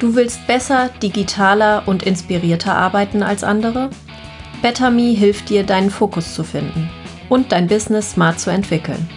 Du 0.00 0.14
willst 0.14 0.46
besser, 0.46 0.90
digitaler 1.02 1.84
und 1.86 2.02
inspirierter 2.02 2.74
arbeiten 2.74 3.22
als 3.22 3.44
andere? 3.44 3.90
BetterMe 4.60 5.14
hilft 5.14 5.50
dir, 5.50 5.64
deinen 5.64 5.90
Fokus 5.90 6.34
zu 6.34 6.42
finden 6.42 6.90
und 7.28 7.52
dein 7.52 7.68
Business 7.68 8.12
smart 8.12 8.40
zu 8.40 8.50
entwickeln. 8.50 9.08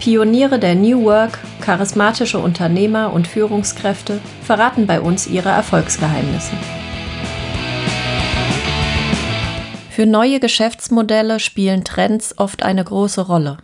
Pioniere 0.00 0.58
der 0.58 0.74
New 0.74 1.04
Work, 1.04 1.38
charismatische 1.60 2.38
Unternehmer 2.38 3.12
und 3.12 3.26
Führungskräfte 3.26 4.20
verraten 4.42 4.86
bei 4.86 5.00
uns 5.00 5.26
ihre 5.26 5.50
Erfolgsgeheimnisse. 5.50 6.52
Für 9.90 10.06
neue 10.06 10.38
Geschäftsmodelle 10.38 11.40
spielen 11.40 11.82
Trends 11.82 12.38
oft 12.38 12.62
eine 12.62 12.84
große 12.84 13.22
Rolle. 13.22 13.58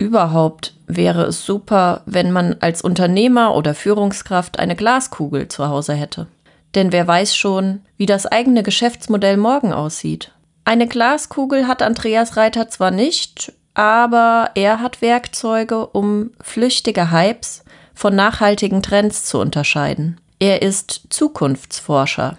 Überhaupt 0.00 0.72
wäre 0.86 1.24
es 1.24 1.44
super, 1.44 2.00
wenn 2.06 2.32
man 2.32 2.56
als 2.60 2.80
Unternehmer 2.80 3.54
oder 3.54 3.74
Führungskraft 3.74 4.58
eine 4.58 4.74
Glaskugel 4.74 5.48
zu 5.48 5.68
Hause 5.68 5.92
hätte. 5.92 6.26
Denn 6.74 6.90
wer 6.90 7.06
weiß 7.06 7.36
schon, 7.36 7.82
wie 7.98 8.06
das 8.06 8.24
eigene 8.24 8.62
Geschäftsmodell 8.62 9.36
morgen 9.36 9.74
aussieht. 9.74 10.32
Eine 10.64 10.88
Glaskugel 10.88 11.68
hat 11.68 11.82
Andreas 11.82 12.38
Reiter 12.38 12.70
zwar 12.70 12.90
nicht, 12.90 13.52
aber 13.74 14.52
er 14.54 14.80
hat 14.80 15.02
Werkzeuge, 15.02 15.86
um 15.88 16.30
flüchtige 16.40 17.10
Hypes 17.10 17.62
von 17.92 18.16
nachhaltigen 18.16 18.82
Trends 18.82 19.26
zu 19.26 19.38
unterscheiden. 19.38 20.18
Er 20.38 20.62
ist 20.62 21.08
Zukunftsforscher. 21.10 22.38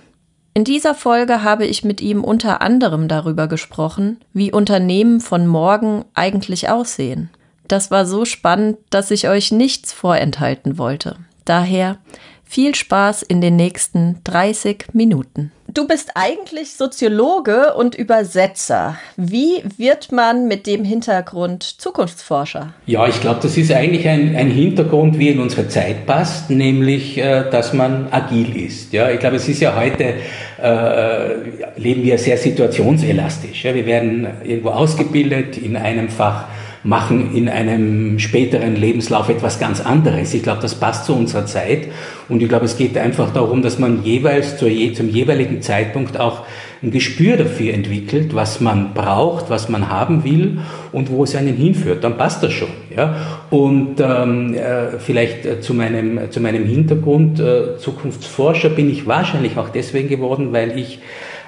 In 0.56 0.64
dieser 0.64 0.96
Folge 0.96 1.44
habe 1.44 1.68
ich 1.68 1.84
mit 1.84 2.02
ihm 2.02 2.24
unter 2.24 2.64
anderem 2.64 3.08
darüber 3.08 3.48
gesprochen, 3.48 4.20
wie 4.34 4.52
Unternehmen 4.52 5.22
von 5.22 5.46
morgen 5.46 6.06
eigentlich 6.16 6.68
aussehen. 6.68 7.30
Das 7.72 7.90
war 7.90 8.06
so 8.06 8.26
spannend, 8.26 8.80
dass 8.90 9.12
ich 9.12 9.30
euch 9.30 9.54
nichts 9.54 9.94
vorenthalten 9.94 10.78
wollte. 10.78 11.16
Daher 11.46 12.00
viel 12.44 12.76
Spaß 12.76 13.22
in 13.22 13.40
den 13.40 13.56
nächsten 13.56 14.18
30 14.26 14.88
Minuten. 14.92 15.54
Du 15.74 15.88
bist 15.88 16.12
eigentlich 16.16 16.74
Soziologe 16.74 17.74
und 17.76 17.96
Übersetzer. 17.96 18.98
Wie 19.16 19.64
wird 19.78 20.12
man 20.12 20.50
mit 20.50 20.68
dem 20.68 20.84
Hintergrund 20.84 21.64
Zukunftsforscher? 21.64 22.74
Ja, 22.88 23.08
ich 23.08 23.22
glaube, 23.22 23.40
das 23.42 23.56
ist 23.56 23.72
eigentlich 23.72 24.06
ein, 24.06 24.36
ein, 24.36 24.52
Hintergrund, 24.52 25.18
wie 25.18 25.30
in 25.30 25.40
unsere 25.40 25.70
Zeit 25.70 26.06
passt, 26.06 26.50
nämlich, 26.50 27.18
äh, 27.18 27.50
dass 27.50 27.72
man 27.72 28.12
agil 28.12 28.54
ist. 28.66 28.92
Ja, 28.92 29.10
ich 29.10 29.22
glaube, 29.22 29.38
es 29.38 29.48
ist 29.48 29.62
ja 29.62 29.80
heute, 29.80 30.16
äh, 30.62 31.80
leben 31.80 32.04
wir 32.04 32.18
sehr 32.18 32.36
situationselastisch. 32.36 33.64
Ja? 33.64 33.74
Wir 33.74 33.86
werden 33.86 34.28
irgendwo 34.44 34.72
ausgebildet 34.72 35.58
in 35.58 35.78
einem 35.78 36.10
Fach 36.10 36.50
machen 36.84 37.36
in 37.36 37.48
einem 37.48 38.18
späteren 38.18 38.76
Lebenslauf 38.76 39.30
etwas 39.30 39.60
ganz 39.60 39.82
anderes. 39.82 40.34
Ich 40.34 40.44
glaube, 40.44 40.62
das 40.62 40.76
passt 40.76 41.06
zu 41.06 41.16
unserer 41.16 41.46
Zeit 41.46 41.88
und 42.28 42.42
ich 42.42 42.50
glaube, 42.50 42.66
es 42.66 42.78
geht 42.78 42.98
einfach 42.98 43.32
darum, 43.34 43.62
dass 43.62 43.78
man 43.78 44.04
jeweils 44.04 44.58
zum 44.58 44.70
jeweiligen 44.70 45.62
Zeitpunkt 45.62 46.20
auch 46.20 46.46
ein 46.84 46.90
Gespür 46.90 47.38
dafür 47.38 47.74
entwickelt, 47.76 48.34
was 48.34 48.60
man 48.60 48.96
braucht, 48.96 49.52
was 49.52 49.70
man 49.70 49.90
haben 49.90 50.24
will 50.24 50.60
und 50.92 51.12
wo 51.12 51.24
es 51.24 51.36
einen 51.36 51.56
hinführt. 51.56 52.04
Dann 52.04 52.18
passt 52.18 52.42
das 52.42 52.54
schon. 52.54 52.70
Ja? 52.96 53.44
Und 53.52 54.00
ähm, 54.00 54.56
äh, 54.56 54.98
vielleicht 54.98 55.46
äh, 55.46 55.62
zu, 55.62 55.76
meinem, 55.76 56.32
zu 56.32 56.42
meinem 56.42 56.66
Hintergrund, 56.66 57.40
äh, 57.40 57.78
Zukunftsforscher 57.78 58.70
bin 58.70 58.90
ich 58.90 59.06
wahrscheinlich 59.06 59.58
auch 59.58 59.70
deswegen 59.70 60.10
geworden, 60.10 60.54
weil 60.54 60.80
ich 60.80 61.00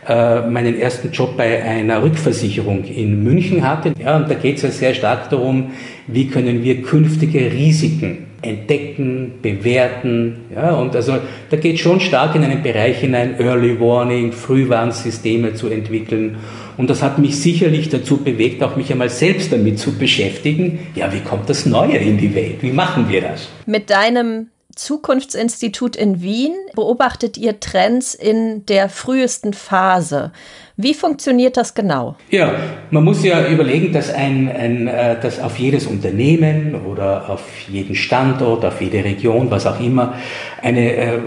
meinen 0.07 0.79
ersten 0.79 1.11
Job 1.11 1.37
bei 1.37 1.63
einer 1.63 2.03
Rückversicherung 2.03 2.83
in 2.85 3.23
München 3.23 3.67
hatte. 3.67 3.93
Ja, 3.99 4.17
und 4.17 4.29
da 4.29 4.35
geht 4.35 4.57
es 4.57 4.63
ja 4.63 4.69
sehr 4.69 4.93
stark 4.93 5.29
darum, 5.29 5.71
wie 6.07 6.27
können 6.27 6.63
wir 6.63 6.81
künftige 6.81 7.51
Risiken 7.51 8.27
entdecken, 8.43 9.35
bewerten. 9.41 10.35
Ja, 10.53 10.73
und 10.75 10.95
also 10.95 11.17
da 11.49 11.57
geht 11.57 11.79
schon 11.79 11.99
stark 11.99 12.35
in 12.35 12.43
einen 12.43 12.61
Bereich 12.61 12.99
hinein, 12.99 13.39
Early 13.39 13.79
Warning, 13.79 14.31
Frühwarnsysteme 14.31 15.53
zu 15.53 15.69
entwickeln. 15.69 16.37
Und 16.75 16.89
das 16.89 17.01
hat 17.01 17.19
mich 17.19 17.37
sicherlich 17.37 17.89
dazu 17.89 18.17
bewegt, 18.17 18.61
auch 18.63 18.75
mich 18.75 18.91
einmal 18.91 19.09
selbst 19.09 19.53
damit 19.53 19.79
zu 19.79 19.97
beschäftigen. 19.97 20.79
Ja, 20.95 21.11
wie 21.13 21.19
kommt 21.19 21.49
das 21.49 21.65
Neue 21.65 21.97
in 21.97 22.17
die 22.17 22.33
Welt? 22.35 22.61
Wie 22.61 22.71
machen 22.71 23.05
wir 23.09 23.21
das? 23.21 23.49
Mit 23.65 23.89
deinem 23.89 24.47
Zukunftsinstitut 24.75 25.95
in 25.95 26.21
Wien 26.21 26.53
beobachtet 26.75 27.37
ihr 27.37 27.59
Trends 27.59 28.15
in 28.15 28.65
der 28.65 28.89
frühesten 28.89 29.53
Phase. 29.53 30.31
Wie 30.75 30.95
funktioniert 30.95 31.55
das 31.55 31.75
genau? 31.75 32.15
Ja, 32.31 32.55
man 32.89 33.03
muss 33.03 33.23
ja 33.23 33.47
überlegen, 33.47 33.93
dass, 33.93 34.11
ein, 34.11 34.49
ein, 34.49 34.87
äh, 34.87 35.19
dass 35.21 35.39
auf 35.39 35.59
jedes 35.59 35.85
Unternehmen 35.85 36.73
oder 36.73 37.29
auf 37.29 37.43
jeden 37.69 37.93
Standort, 37.93 38.65
auf 38.65 38.81
jede 38.81 39.03
Region, 39.03 39.51
was 39.51 39.67
auch 39.67 39.79
immer, 39.79 40.15
eine 40.63 40.95
äh, 40.95 41.19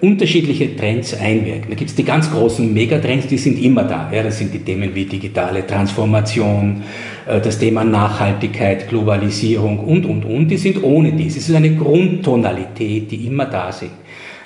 unterschiedliche 0.00 0.74
Trends 0.74 1.14
einwirken. 1.14 1.70
Da 1.70 1.76
gibt 1.76 1.90
es 1.90 1.94
die 1.94 2.04
ganz 2.04 2.32
großen 2.32 2.72
Megatrends, 2.72 3.28
die 3.28 3.38
sind 3.38 3.62
immer 3.62 3.84
da. 3.84 4.10
Ja, 4.12 4.24
das 4.24 4.38
sind 4.38 4.52
die 4.52 4.58
Themen 4.58 4.92
wie 4.92 5.04
digitale 5.04 5.64
Transformation, 5.64 6.82
das 7.26 7.58
Thema 7.58 7.84
Nachhaltigkeit, 7.84 8.88
Globalisierung 8.88 9.78
und, 9.80 10.06
und, 10.06 10.24
und. 10.24 10.48
Die 10.48 10.56
sind 10.56 10.82
ohne 10.82 11.12
dies. 11.12 11.36
Es 11.36 11.48
ist 11.48 11.54
eine 11.54 11.74
Grundtonalität, 11.76 13.10
die 13.10 13.26
immer 13.26 13.46
da 13.46 13.70
sind. 13.70 13.92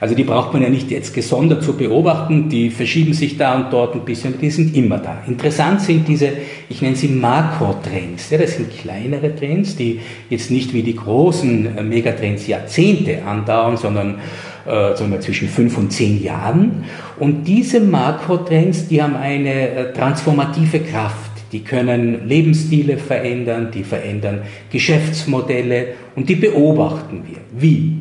Also 0.04 0.14
die 0.14 0.24
braucht 0.24 0.52
man 0.52 0.60
ja 0.60 0.68
nicht 0.68 0.90
jetzt 0.90 1.14
gesondert 1.14 1.62
zu 1.62 1.78
beobachten, 1.78 2.50
die 2.50 2.68
verschieben 2.68 3.14
sich 3.14 3.38
da 3.38 3.54
und 3.54 3.72
dort 3.72 3.94
ein 3.94 4.04
bisschen, 4.04 4.38
die 4.38 4.50
sind 4.50 4.76
immer 4.76 4.98
da. 4.98 5.22
Interessant 5.26 5.80
sind 5.80 6.06
diese, 6.06 6.28
ich 6.68 6.82
nenne 6.82 6.94
sie 6.94 7.08
Makrotrends. 7.08 8.28
Ja, 8.28 8.36
das 8.36 8.56
sind 8.56 8.70
kleinere 8.70 9.34
Trends, 9.34 9.76
die 9.76 10.00
jetzt 10.28 10.50
nicht 10.50 10.74
wie 10.74 10.82
die 10.82 10.96
großen 10.96 11.78
äh, 11.78 11.82
Megatrends 11.82 12.46
Jahrzehnte 12.46 13.24
andauern, 13.24 13.78
sondern 13.78 14.16
äh, 14.66 14.94
sagen 14.94 15.10
wir, 15.10 15.20
zwischen 15.20 15.48
fünf 15.48 15.78
und 15.78 15.90
zehn 15.90 16.22
Jahren. 16.22 16.84
Und 17.18 17.44
diese 17.44 17.80
Makrotrends, 17.80 18.88
die 18.88 19.02
haben 19.02 19.16
eine 19.16 19.68
äh, 19.70 19.92
transformative 19.94 20.80
Kraft. 20.80 21.33
Die 21.54 21.60
können 21.60 22.26
Lebensstile 22.28 22.98
verändern, 22.98 23.68
die 23.72 23.84
verändern 23.84 24.42
Geschäftsmodelle 24.72 25.86
und 26.16 26.28
die 26.28 26.34
beobachten 26.34 27.22
wir. 27.28 27.38
Wie? 27.56 27.92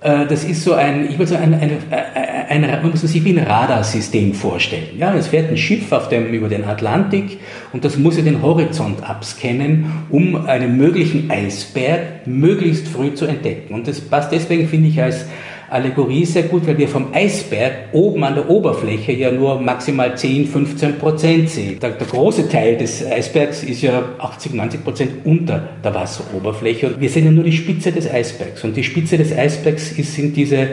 Äh, 0.00 0.24
das 0.26 0.44
ist 0.44 0.64
so 0.64 0.72
ein, 0.72 1.04
ich 1.10 1.18
würde 1.18 1.32
sagen, 1.32 1.52
ein, 1.52 1.60
ein, 1.60 1.70
ein, 1.90 2.64
ein, 2.64 2.82
man 2.82 2.90
muss 2.92 3.02
sich 3.02 3.22
wie 3.22 3.38
ein 3.38 3.46
Radarsystem 3.46 4.32
vorstellen. 4.32 4.86
Ja, 4.96 5.14
es 5.14 5.26
fährt 5.26 5.50
ein 5.50 5.58
Schiff 5.58 5.92
auf 5.92 6.08
dem, 6.08 6.28
über 6.28 6.48
den 6.48 6.64
Atlantik 6.64 7.38
und 7.74 7.84
das 7.84 7.98
muss 7.98 8.16
ja 8.16 8.22
den 8.22 8.40
Horizont 8.40 9.06
abscannen, 9.06 10.06
um 10.08 10.46
einen 10.46 10.78
möglichen 10.78 11.30
Eisberg 11.30 12.26
möglichst 12.26 12.88
früh 12.88 13.12
zu 13.12 13.26
entdecken. 13.26 13.74
Und 13.74 13.88
das 13.88 14.00
passt 14.00 14.32
deswegen, 14.32 14.68
finde 14.68 14.88
ich, 14.88 15.02
als 15.02 15.26
Allegorie 15.68 16.24
sehr 16.24 16.44
gut, 16.44 16.66
weil 16.66 16.78
wir 16.78 16.88
vom 16.88 17.12
Eisberg 17.12 17.88
oben 17.92 18.22
an 18.22 18.36
der 18.36 18.48
Oberfläche 18.48 19.12
ja 19.12 19.32
nur 19.32 19.60
maximal 19.60 20.16
10, 20.16 20.46
15 20.46 20.98
Prozent 20.98 21.50
sehen. 21.50 21.80
Der, 21.80 21.90
der 21.90 22.06
große 22.06 22.48
Teil 22.48 22.76
des 22.76 23.04
Eisbergs 23.04 23.64
ist 23.64 23.82
ja 23.82 24.02
80, 24.18 24.54
90 24.54 24.84
Prozent 24.84 25.10
unter 25.24 25.68
der 25.82 25.94
Wasseroberfläche 25.94 26.88
und 26.88 27.00
wir 27.00 27.10
sehen 27.10 27.24
ja 27.24 27.32
nur 27.32 27.44
die 27.44 27.52
Spitze 27.52 27.90
des 27.90 28.08
Eisbergs. 28.08 28.62
Und 28.62 28.76
die 28.76 28.84
Spitze 28.84 29.18
des 29.18 29.36
Eisbergs 29.36 29.92
ist, 29.92 30.14
sind 30.14 30.36
diese 30.36 30.68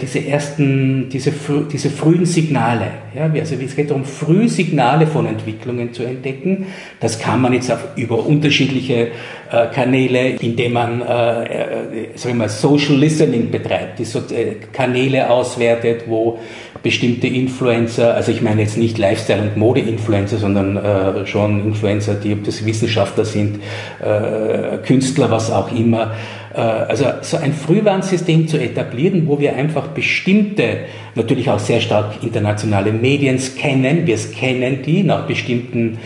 diese 0.00 0.26
ersten, 0.26 1.08
diese, 1.10 1.32
diese 1.72 1.90
frühen 1.90 2.26
Signale. 2.26 2.86
Ja, 3.14 3.24
also 3.24 3.54
es 3.54 3.76
geht 3.76 3.90
darum, 3.90 4.04
Frühsignale 4.04 5.06
von 5.06 5.26
Entwicklungen 5.26 5.92
zu 5.92 6.02
entdecken. 6.02 6.66
Das 7.00 7.18
kann 7.18 7.40
man 7.40 7.52
jetzt 7.52 7.70
auf, 7.70 7.80
über 7.96 8.24
unterschiedliche 8.24 9.08
äh, 9.50 9.66
Kanäle, 9.72 10.30
indem 10.40 10.72
man 10.72 11.00
äh, 11.02 11.44
äh, 11.44 12.08
sagen 12.14 12.34
wir 12.34 12.44
mal, 12.44 12.48
Social 12.48 12.96
Listening 12.96 13.50
betreibt, 13.50 13.98
die 13.98 14.04
so, 14.04 14.18
äh, 14.18 14.56
Kanäle 14.72 15.30
auswertet, 15.30 16.04
wo 16.06 16.38
bestimmte 16.82 17.26
Influencer, 17.26 18.14
also 18.14 18.30
ich 18.30 18.42
meine 18.42 18.62
jetzt 18.62 18.76
nicht 18.76 18.98
Lifestyle- 18.98 19.40
und 19.40 19.56
Mode-Influencer, 19.56 20.38
sondern 20.38 20.76
äh, 20.76 21.26
schon 21.26 21.64
Influencer, 21.64 22.14
die 22.14 22.32
ob 22.32 22.44
das 22.44 22.64
Wissenschaftler 22.66 23.24
sind, 23.24 23.60
äh, 24.00 24.78
Künstler, 24.78 25.30
was 25.30 25.50
auch 25.50 25.74
immer, 25.74 26.12
äh, 26.12 26.43
also 26.60 27.06
so 27.22 27.36
ein 27.36 27.52
Frühwarnsystem 27.52 28.46
zu 28.46 28.58
etablieren, 28.58 29.26
wo 29.26 29.40
wir 29.40 29.56
einfach 29.56 29.88
bestimmte, 29.88 30.80
natürlich 31.14 31.50
auch 31.50 31.58
sehr 31.58 31.80
stark 31.80 32.22
internationale 32.22 32.92
Medien 32.92 33.38
scannen, 33.38 34.06
wir 34.06 34.16
scannen 34.16 34.82
die 34.82 35.02
nach 35.02 35.26
bestimmten, 35.26 35.98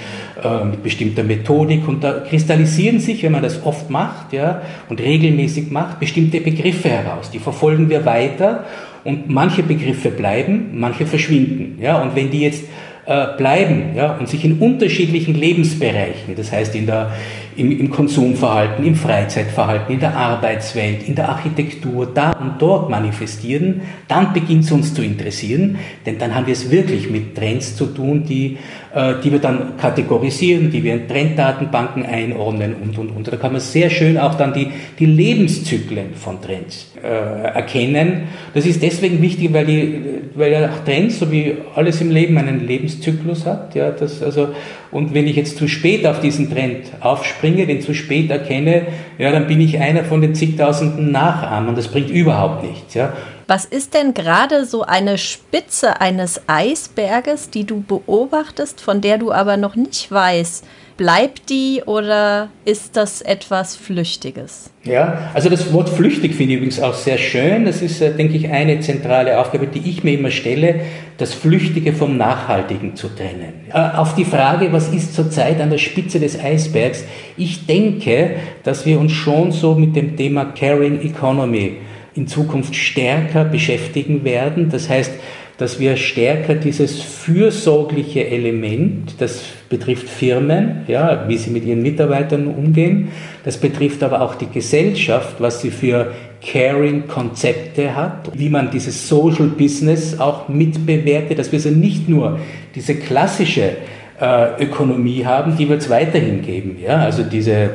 äh, 0.42 0.64
mit 0.64 0.82
bestimmter 0.82 1.22
Methodik 1.22 1.86
und 1.86 2.02
da 2.02 2.20
kristallisieren 2.20 3.00
sich, 3.00 3.22
wenn 3.22 3.32
man 3.32 3.42
das 3.42 3.64
oft 3.64 3.90
macht 3.90 4.32
ja, 4.32 4.62
und 4.88 5.00
regelmäßig 5.00 5.70
macht, 5.70 6.00
bestimmte 6.00 6.40
Begriffe 6.40 6.88
heraus. 6.88 7.30
Die 7.30 7.38
verfolgen 7.38 7.90
wir 7.90 8.04
weiter 8.06 8.64
und 9.04 9.28
manche 9.28 9.62
Begriffe 9.62 10.10
bleiben, 10.10 10.70
manche 10.74 11.06
verschwinden. 11.06 11.78
Ja, 11.80 12.00
und 12.00 12.16
wenn 12.16 12.30
die 12.30 12.40
jetzt 12.40 12.64
äh, 13.06 13.36
bleiben 13.36 13.94
ja, 13.96 14.16
und 14.18 14.28
sich 14.28 14.44
in 14.44 14.58
unterschiedlichen 14.58 15.34
Lebensbereichen, 15.34 16.36
das 16.36 16.52
heißt 16.52 16.74
in 16.74 16.86
der, 16.86 17.12
im, 17.58 17.78
im 17.78 17.90
Konsumverhalten, 17.90 18.84
im 18.84 18.94
Freizeitverhalten, 18.94 19.94
in 19.94 20.00
der 20.00 20.16
Arbeitswelt, 20.16 21.06
in 21.08 21.14
der 21.14 21.28
Architektur, 21.28 22.06
da 22.06 22.30
und 22.32 22.54
dort 22.60 22.88
manifestieren, 22.88 23.82
dann 24.06 24.32
beginnt 24.32 24.64
es 24.64 24.70
uns 24.70 24.94
zu 24.94 25.02
interessieren, 25.02 25.78
denn 26.06 26.18
dann 26.18 26.34
haben 26.34 26.46
wir 26.46 26.52
es 26.52 26.70
wirklich 26.70 27.10
mit 27.10 27.34
Trends 27.34 27.76
zu 27.76 27.86
tun, 27.86 28.24
die 28.24 28.58
äh, 28.94 29.14
die 29.22 29.30
wir 29.30 29.38
dann 29.38 29.76
kategorisieren, 29.76 30.70
die 30.70 30.82
wir 30.82 30.94
in 30.94 31.06
Trenddatenbanken 31.06 32.06
einordnen 32.06 32.74
und, 32.82 32.98
und, 32.98 33.10
und. 33.10 33.28
Da 33.30 33.36
kann 33.36 33.52
man 33.52 33.60
sehr 33.60 33.90
schön 33.90 34.16
auch 34.16 34.34
dann 34.34 34.54
die, 34.54 34.68
die 34.98 35.06
Lebenszyklen 35.06 36.14
von 36.14 36.40
Trends 36.40 36.90
äh, 37.02 37.06
erkennen. 37.06 38.28
Das 38.54 38.64
ist 38.64 38.82
deswegen 38.82 39.20
wichtig, 39.20 39.52
weil, 39.52 39.66
die, 39.66 40.00
weil 40.34 40.52
ja 40.52 40.70
auch 40.70 40.84
Trends, 40.84 41.18
so 41.18 41.30
wie 41.30 41.54
alles 41.74 42.00
im 42.00 42.10
Leben, 42.10 42.38
einen 42.38 42.66
Lebenszyklus 42.66 43.44
hat. 43.44 43.74
Ja, 43.74 43.90
das, 43.90 44.22
also, 44.22 44.48
und 44.90 45.12
wenn 45.12 45.26
ich 45.26 45.36
jetzt 45.36 45.58
zu 45.58 45.68
spät 45.68 46.06
auf 46.06 46.20
diesen 46.20 46.50
Trend 46.50 46.86
aufspringe, 47.00 47.47
den 47.56 47.80
zu 47.80 47.94
spät 47.94 48.30
erkenne, 48.30 48.86
ja, 49.18 49.30
dann 49.32 49.46
bin 49.46 49.60
ich 49.60 49.78
einer 49.78 50.04
von 50.04 50.20
den 50.20 50.34
zigtausenden 50.34 51.10
Nachahmern. 51.10 51.74
Das 51.74 51.88
bringt 51.88 52.10
überhaupt 52.10 52.62
nichts. 52.62 52.94
Ja. 52.94 53.12
Was 53.46 53.64
ist 53.64 53.94
denn 53.94 54.12
gerade 54.12 54.66
so 54.66 54.82
eine 54.82 55.16
Spitze 55.16 56.00
eines 56.00 56.42
Eisberges, 56.48 57.50
die 57.50 57.64
du 57.64 57.80
beobachtest, 57.80 58.80
von 58.80 59.00
der 59.00 59.18
du 59.18 59.32
aber 59.32 59.56
noch 59.56 59.74
nicht 59.74 60.12
weißt, 60.12 60.64
bleibt 60.98 61.48
die 61.48 61.82
oder 61.86 62.50
ist 62.66 62.96
das 62.96 63.22
etwas 63.22 63.76
Flüchtiges? 63.76 64.70
Ja, 64.84 65.30
also 65.32 65.48
das 65.48 65.72
Wort 65.72 65.88
flüchtig 65.88 66.34
finde 66.34 66.52
ich 66.52 66.56
übrigens 66.58 66.80
auch 66.80 66.92
sehr 66.92 67.16
schön. 67.16 67.64
Das 67.64 67.80
ist, 67.80 68.02
äh, 68.02 68.12
denke 68.12 68.36
ich, 68.36 68.50
eine 68.50 68.80
zentrale 68.80 69.38
Aufgabe, 69.38 69.68
die 69.68 69.88
ich 69.88 70.04
mir 70.04 70.18
immer 70.18 70.30
stelle, 70.30 70.80
das 71.16 71.32
Flüchtige 71.32 71.92
vom 71.92 72.16
Nachhaltigen 72.18 72.96
zu 72.96 73.08
trennen. 73.08 73.54
Äh, 73.72 73.96
auf 73.96 74.14
die 74.16 74.24
Frage, 74.24 74.72
was 74.72 74.88
ist 74.88 75.14
zurzeit 75.14 75.60
an 75.60 75.70
der 75.70 75.78
Spitze 75.78 76.20
des 76.20 76.38
Eisbergs? 76.38 77.04
Ich 77.36 77.66
denke, 77.66 78.36
dass 78.64 78.84
wir 78.84 78.98
uns 78.98 79.12
schon 79.12 79.52
so 79.52 79.74
mit 79.74 79.96
dem 79.96 80.16
Thema 80.16 80.46
Caring 80.46 81.00
Economy 81.00 81.78
in 82.14 82.26
Zukunft 82.26 82.74
stärker 82.74 83.44
beschäftigen 83.44 84.24
werden. 84.24 84.68
Das 84.70 84.88
heißt, 84.88 85.12
dass 85.58 85.80
wir 85.80 85.96
stärker 85.96 86.54
dieses 86.54 87.02
fürsorgliche 87.02 88.28
Element, 88.28 89.14
das 89.18 89.42
betrifft 89.68 90.08
Firmen, 90.08 90.82
ja, 90.86 91.24
wie 91.26 91.36
sie 91.36 91.50
mit 91.50 91.64
ihren 91.64 91.82
Mitarbeitern 91.82 92.46
umgehen, 92.46 93.08
das 93.44 93.56
betrifft 93.56 94.04
aber 94.04 94.22
auch 94.22 94.36
die 94.36 94.48
Gesellschaft, 94.48 95.36
was 95.40 95.60
sie 95.60 95.70
für 95.70 96.12
Caring-Konzepte 96.46 97.96
hat, 97.96 98.30
wie 98.34 98.48
man 98.48 98.70
dieses 98.70 99.08
Social 99.08 99.48
Business 99.48 100.20
auch 100.20 100.48
mitbewertet, 100.48 101.40
dass 101.40 101.50
wir 101.50 101.58
so 101.58 101.70
nicht 101.70 102.08
nur 102.08 102.38
diese 102.76 102.94
klassische 102.94 103.72
äh, 104.20 104.62
Ökonomie 104.62 105.26
haben, 105.26 105.56
die 105.56 105.68
wird 105.68 105.82
es 105.82 105.90
weiterhin 105.90 106.40
geben, 106.42 106.76
ja, 106.80 106.98
also 106.98 107.24
diese 107.24 107.70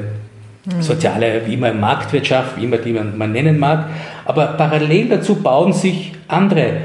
soziale, 0.80 1.42
wie 1.46 1.56
immer 1.56 1.74
Marktwirtschaft, 1.74 2.56
wie 2.58 2.64
immer 2.64 2.78
die 2.78 2.94
man, 2.94 3.18
man 3.18 3.34
nennen 3.34 3.60
mag. 3.60 3.90
Aber 4.24 4.46
parallel 4.46 5.10
dazu 5.10 5.36
bauen 5.36 5.74
sich 5.74 6.14
andere 6.30 6.78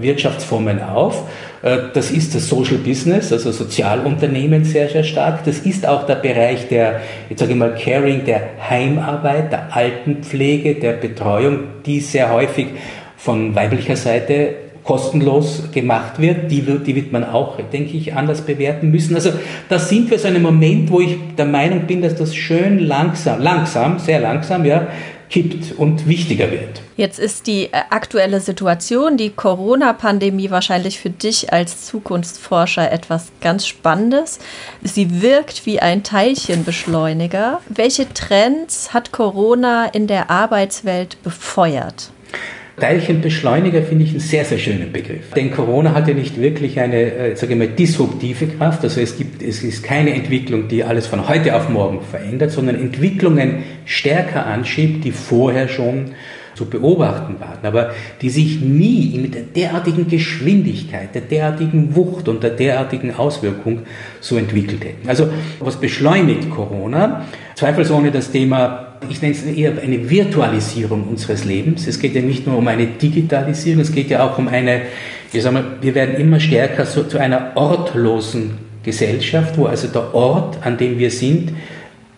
Wirtschaftsformen 0.00 0.82
auf. 0.82 1.24
Äh, 1.62 1.78
das 1.94 2.10
ist 2.10 2.34
das 2.34 2.48
Social 2.48 2.78
Business, 2.78 3.32
also 3.32 3.50
Sozialunternehmen 3.52 4.64
sehr, 4.64 4.88
sehr 4.88 5.04
stark. 5.04 5.44
Das 5.44 5.60
ist 5.60 5.86
auch 5.86 6.06
der 6.06 6.16
Bereich 6.16 6.68
der, 6.68 7.00
jetzt 7.28 7.40
sage 7.40 7.52
ich 7.52 7.58
mal, 7.58 7.74
Caring, 7.74 8.24
der 8.24 8.40
Heimarbeit, 8.68 9.52
der 9.52 9.74
Altenpflege, 9.74 10.76
der 10.76 10.92
Betreuung, 10.92 11.60
die 11.86 12.00
sehr 12.00 12.32
häufig 12.32 12.68
von 13.16 13.54
weiblicher 13.54 13.96
Seite 13.96 14.54
kostenlos 14.84 15.70
gemacht 15.72 16.18
wird, 16.18 16.50
die 16.50 16.66
wird, 16.66 16.86
die 16.86 16.96
wird 16.96 17.12
man 17.12 17.24
auch, 17.24 17.58
denke 17.72 17.96
ich, 17.96 18.14
anders 18.14 18.42
bewerten 18.42 18.90
müssen. 18.90 19.14
Also 19.14 19.32
da 19.68 19.78
sind 19.78 20.10
wir 20.10 20.18
so 20.18 20.28
einem 20.28 20.42
Moment, 20.42 20.90
wo 20.90 21.00
ich 21.00 21.16
der 21.38 21.46
Meinung 21.46 21.82
bin, 21.86 22.02
dass 22.02 22.16
das 22.16 22.34
schön 22.34 22.78
langsam, 22.78 23.40
langsam, 23.40 23.98
sehr 23.98 24.20
langsam, 24.20 24.64
ja, 24.64 24.88
kippt 25.32 25.78
und 25.78 26.06
wichtiger 26.06 26.50
wird. 26.50 26.82
Jetzt 26.96 27.18
ist 27.18 27.46
die 27.46 27.64
äh, 27.64 27.70
aktuelle 27.88 28.40
Situation, 28.40 29.16
die 29.16 29.30
Corona-Pandemie 29.30 30.50
wahrscheinlich 30.50 31.00
für 31.00 31.08
dich 31.08 31.52
als 31.52 31.86
Zukunftsforscher 31.86 32.92
etwas 32.92 33.32
ganz 33.40 33.66
Spannendes. 33.66 34.40
Sie 34.82 35.22
wirkt 35.22 35.64
wie 35.64 35.80
ein 35.80 36.02
Teilchenbeschleuniger. 36.02 37.60
Welche 37.68 38.12
Trends 38.12 38.92
hat 38.92 39.10
Corona 39.10 39.86
in 39.86 40.06
der 40.06 40.28
Arbeitswelt 40.28 41.22
befeuert? 41.22 42.10
Teilchenbeschleuniger 42.78 43.82
finde 43.82 44.04
ich 44.04 44.10
einen 44.10 44.20
sehr, 44.20 44.44
sehr 44.44 44.58
schönen 44.58 44.92
Begriff. 44.92 45.30
Denn 45.36 45.50
Corona 45.50 45.94
hat 45.94 46.08
ja 46.08 46.14
nicht 46.14 46.40
wirklich 46.40 46.80
eine, 46.80 47.12
äh, 47.12 47.36
sage 47.36 47.52
ich 47.52 47.58
mal, 47.58 47.68
disruptive 47.68 48.46
Kraft. 48.46 48.82
Also 48.82 49.00
es 49.00 49.16
gibt, 49.16 49.42
es 49.42 49.62
ist 49.62 49.82
keine 49.82 50.14
Entwicklung, 50.14 50.68
die 50.68 50.82
alles 50.82 51.06
von 51.06 51.28
heute 51.28 51.54
auf 51.54 51.68
morgen 51.68 52.00
verändert, 52.00 52.50
sondern 52.50 52.76
Entwicklungen 52.76 53.64
stärker 53.84 54.46
anschiebt, 54.46 55.04
die 55.04 55.12
vorher 55.12 55.68
schon 55.68 56.12
zu 56.54 56.66
beobachten 56.66 57.40
waren, 57.40 57.64
aber 57.64 57.92
die 58.20 58.28
sich 58.28 58.60
nie 58.60 59.18
mit 59.18 59.34
der 59.34 59.42
derartigen 59.42 60.08
Geschwindigkeit, 60.08 61.14
der 61.14 61.22
derartigen 61.22 61.96
Wucht 61.96 62.28
und 62.28 62.42
der 62.42 62.50
derartigen 62.50 63.14
Auswirkung 63.14 63.80
so 64.20 64.36
entwickelt 64.36 64.84
hätten. 64.84 65.08
Also 65.08 65.28
was 65.60 65.76
beschleunigt 65.76 66.50
Corona? 66.50 67.24
Zweifelsohne 67.54 68.10
das 68.10 68.30
Thema 68.30 68.91
ich 69.08 69.22
nenne 69.22 69.34
es 69.34 69.44
eher 69.44 69.72
eine 69.82 70.08
Virtualisierung 70.08 71.04
unseres 71.08 71.44
Lebens. 71.44 71.86
Es 71.86 71.98
geht 71.98 72.14
ja 72.14 72.22
nicht 72.22 72.46
nur 72.46 72.58
um 72.58 72.68
eine 72.68 72.86
Digitalisierung, 72.86 73.82
es 73.82 73.92
geht 73.92 74.10
ja 74.10 74.24
auch 74.24 74.38
um 74.38 74.48
eine, 74.48 74.82
ich 75.32 75.42
sag 75.42 75.52
mal, 75.52 75.64
wir 75.80 75.94
werden 75.94 76.16
immer 76.16 76.40
stärker 76.40 76.86
so, 76.86 77.04
zu 77.04 77.18
einer 77.18 77.52
ortlosen 77.54 78.58
Gesellschaft, 78.82 79.56
wo 79.56 79.66
also 79.66 79.88
der 79.88 80.14
Ort, 80.14 80.58
an 80.64 80.76
dem 80.76 80.98
wir 80.98 81.10
sind, 81.10 81.52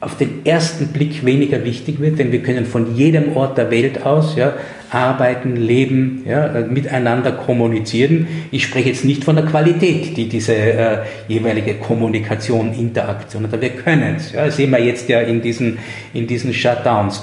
auf 0.01 0.17
den 0.17 0.45
ersten 0.45 0.89
Blick 0.89 1.25
weniger 1.25 1.65
wichtig 1.65 1.99
wird, 2.01 2.19
denn 2.19 2.31
wir 2.31 2.43
können 2.43 2.67
von 2.67 2.95
jedem 2.95 3.37
Ort 3.37 3.57
der 3.57 3.71
Welt 3.71 4.05
aus 4.05 4.37
ja, 4.37 4.53
arbeiten, 4.95 5.57
leben, 5.57 6.23
ja, 6.27 6.65
miteinander 6.71 7.33
kommunizieren. 7.33 8.29
Ich 8.51 8.65
spreche 8.65 8.91
jetzt 8.91 9.05
nicht 9.05 9.25
von 9.25 9.37
der 9.37 9.45
Qualität, 9.45 10.17
die 10.17 10.29
diese 10.29 10.55
äh, 10.55 10.99
jeweilige 11.29 11.75
Kommunikation, 11.75 12.73
Interaktion 12.73 13.51
hat, 13.51 13.61
wir 13.61 13.71
können 13.71 14.17
es. 14.17 14.33
Ja, 14.33 14.51
sehen 14.51 14.71
wir 14.71 14.81
jetzt 14.81 15.09
ja 15.09 15.21
in 15.21 15.43
diesen, 15.43 15.79
in 16.13 16.27
diesen 16.27 16.55
Shutdowns. 16.55 17.23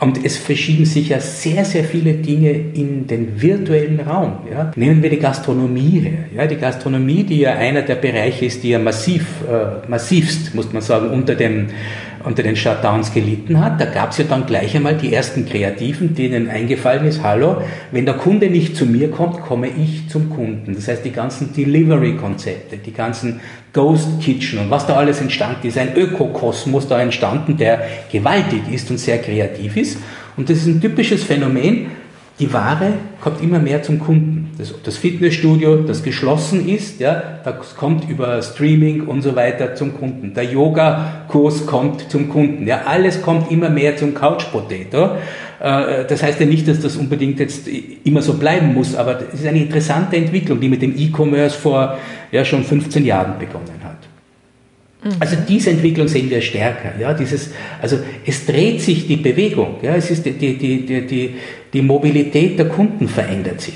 Und 0.00 0.24
es 0.24 0.38
verschieben 0.38 0.86
sich 0.86 1.10
ja 1.10 1.20
sehr, 1.20 1.62
sehr 1.66 1.84
viele 1.84 2.14
Dinge 2.14 2.52
in 2.52 3.06
den 3.06 3.42
virtuellen 3.42 4.00
Raum. 4.00 4.38
Ja. 4.50 4.72
Nehmen 4.74 5.02
wir 5.02 5.10
die 5.10 5.18
Gastronomie 5.18 6.00
her. 6.00 6.24
Ja, 6.34 6.46
die 6.46 6.56
Gastronomie, 6.56 7.22
die 7.22 7.40
ja 7.40 7.52
einer 7.52 7.82
der 7.82 7.96
Bereiche 7.96 8.46
ist, 8.46 8.62
die 8.62 8.70
ja 8.70 8.78
massiv, 8.78 9.26
äh, 9.46 9.86
massivst, 9.88 10.54
muss 10.54 10.72
man 10.72 10.80
sagen, 10.80 11.10
unter 11.10 11.34
dem 11.34 11.66
unter 12.24 12.42
den 12.42 12.56
Shutdowns 12.56 13.12
gelitten 13.12 13.60
hat. 13.60 13.80
Da 13.80 13.86
gab 13.86 14.10
es 14.10 14.18
ja 14.18 14.24
dann 14.24 14.46
gleich 14.46 14.76
einmal 14.76 14.96
die 14.96 15.12
ersten 15.12 15.46
Kreativen, 15.46 16.14
denen 16.14 16.48
eingefallen 16.48 17.06
ist, 17.06 17.22
hallo, 17.22 17.62
wenn 17.90 18.04
der 18.04 18.14
Kunde 18.14 18.50
nicht 18.50 18.76
zu 18.76 18.86
mir 18.86 19.10
kommt, 19.10 19.40
komme 19.40 19.68
ich 19.68 20.08
zum 20.08 20.30
Kunden. 20.30 20.74
Das 20.74 20.88
heißt, 20.88 21.04
die 21.04 21.12
ganzen 21.12 21.52
Delivery-Konzepte, 21.54 22.76
die 22.76 22.92
ganzen 22.92 23.40
Ghost 23.72 24.20
Kitchen 24.20 24.58
und 24.58 24.70
was 24.70 24.86
da 24.86 24.96
alles 24.96 25.20
entstanden 25.20 25.66
ist, 25.66 25.78
ein 25.78 25.96
Ökokosmos 25.96 26.88
da 26.88 27.00
entstanden, 27.00 27.56
der 27.56 27.82
gewaltig 28.10 28.62
ist 28.70 28.90
und 28.90 28.98
sehr 28.98 29.18
kreativ 29.18 29.76
ist. 29.76 29.98
Und 30.36 30.50
das 30.50 30.58
ist 30.58 30.66
ein 30.66 30.80
typisches 30.80 31.22
Phänomen, 31.22 31.86
die 32.40 32.52
Ware 32.54 32.94
kommt 33.20 33.42
immer 33.42 33.58
mehr 33.58 33.82
zum 33.82 33.98
Kunden. 33.98 34.50
Das, 34.56 34.74
das 34.82 34.96
Fitnessstudio, 34.96 35.76
das 35.76 36.02
geschlossen 36.02 36.66
ist, 36.66 36.98
ja, 36.98 37.22
das 37.44 37.76
kommt 37.76 38.08
über 38.08 38.40
Streaming 38.42 39.06
und 39.06 39.20
so 39.20 39.36
weiter 39.36 39.74
zum 39.74 39.96
Kunden. 39.98 40.32
Der 40.32 40.44
Yoga-Kurs 40.44 41.66
kommt 41.66 42.10
zum 42.10 42.30
Kunden. 42.30 42.66
Ja, 42.66 42.82
alles 42.86 43.20
kommt 43.20 43.50
immer 43.50 43.68
mehr 43.68 43.96
zum 43.96 44.14
Couch 44.14 44.50
Potato. 44.50 45.16
Äh, 45.60 46.06
das 46.06 46.22
heißt 46.22 46.40
ja 46.40 46.46
nicht, 46.46 46.66
dass 46.66 46.80
das 46.80 46.96
unbedingt 46.96 47.38
jetzt 47.38 47.68
immer 48.04 48.22
so 48.22 48.34
bleiben 48.34 48.72
muss, 48.72 48.96
aber 48.96 49.20
es 49.32 49.40
ist 49.40 49.46
eine 49.46 49.60
interessante 49.60 50.16
Entwicklung, 50.16 50.60
die 50.60 50.68
mit 50.68 50.80
dem 50.80 50.96
E-Commerce 50.96 51.56
vor 51.56 51.98
ja, 52.32 52.44
schon 52.44 52.64
15 52.64 53.04
Jahren 53.04 53.38
begonnen 53.38 53.80
hat. 53.84 53.89
Mhm. 55.02 55.16
Also 55.18 55.36
diese 55.48 55.70
Entwicklung 55.70 56.08
sehen 56.08 56.28
wir 56.30 56.42
stärker. 56.42 56.92
Ja, 56.98 57.14
dieses, 57.14 57.50
also 57.80 57.98
es 58.26 58.46
dreht 58.46 58.80
sich 58.82 59.06
die 59.06 59.16
Bewegung. 59.16 59.76
Ja, 59.82 59.94
es 59.94 60.10
ist 60.10 60.26
die, 60.26 60.32
die, 60.32 60.56
die, 60.58 61.06
die, 61.06 61.34
die 61.72 61.82
Mobilität 61.82 62.58
der 62.58 62.68
Kunden 62.68 63.08
verändert 63.08 63.60
sich. 63.60 63.74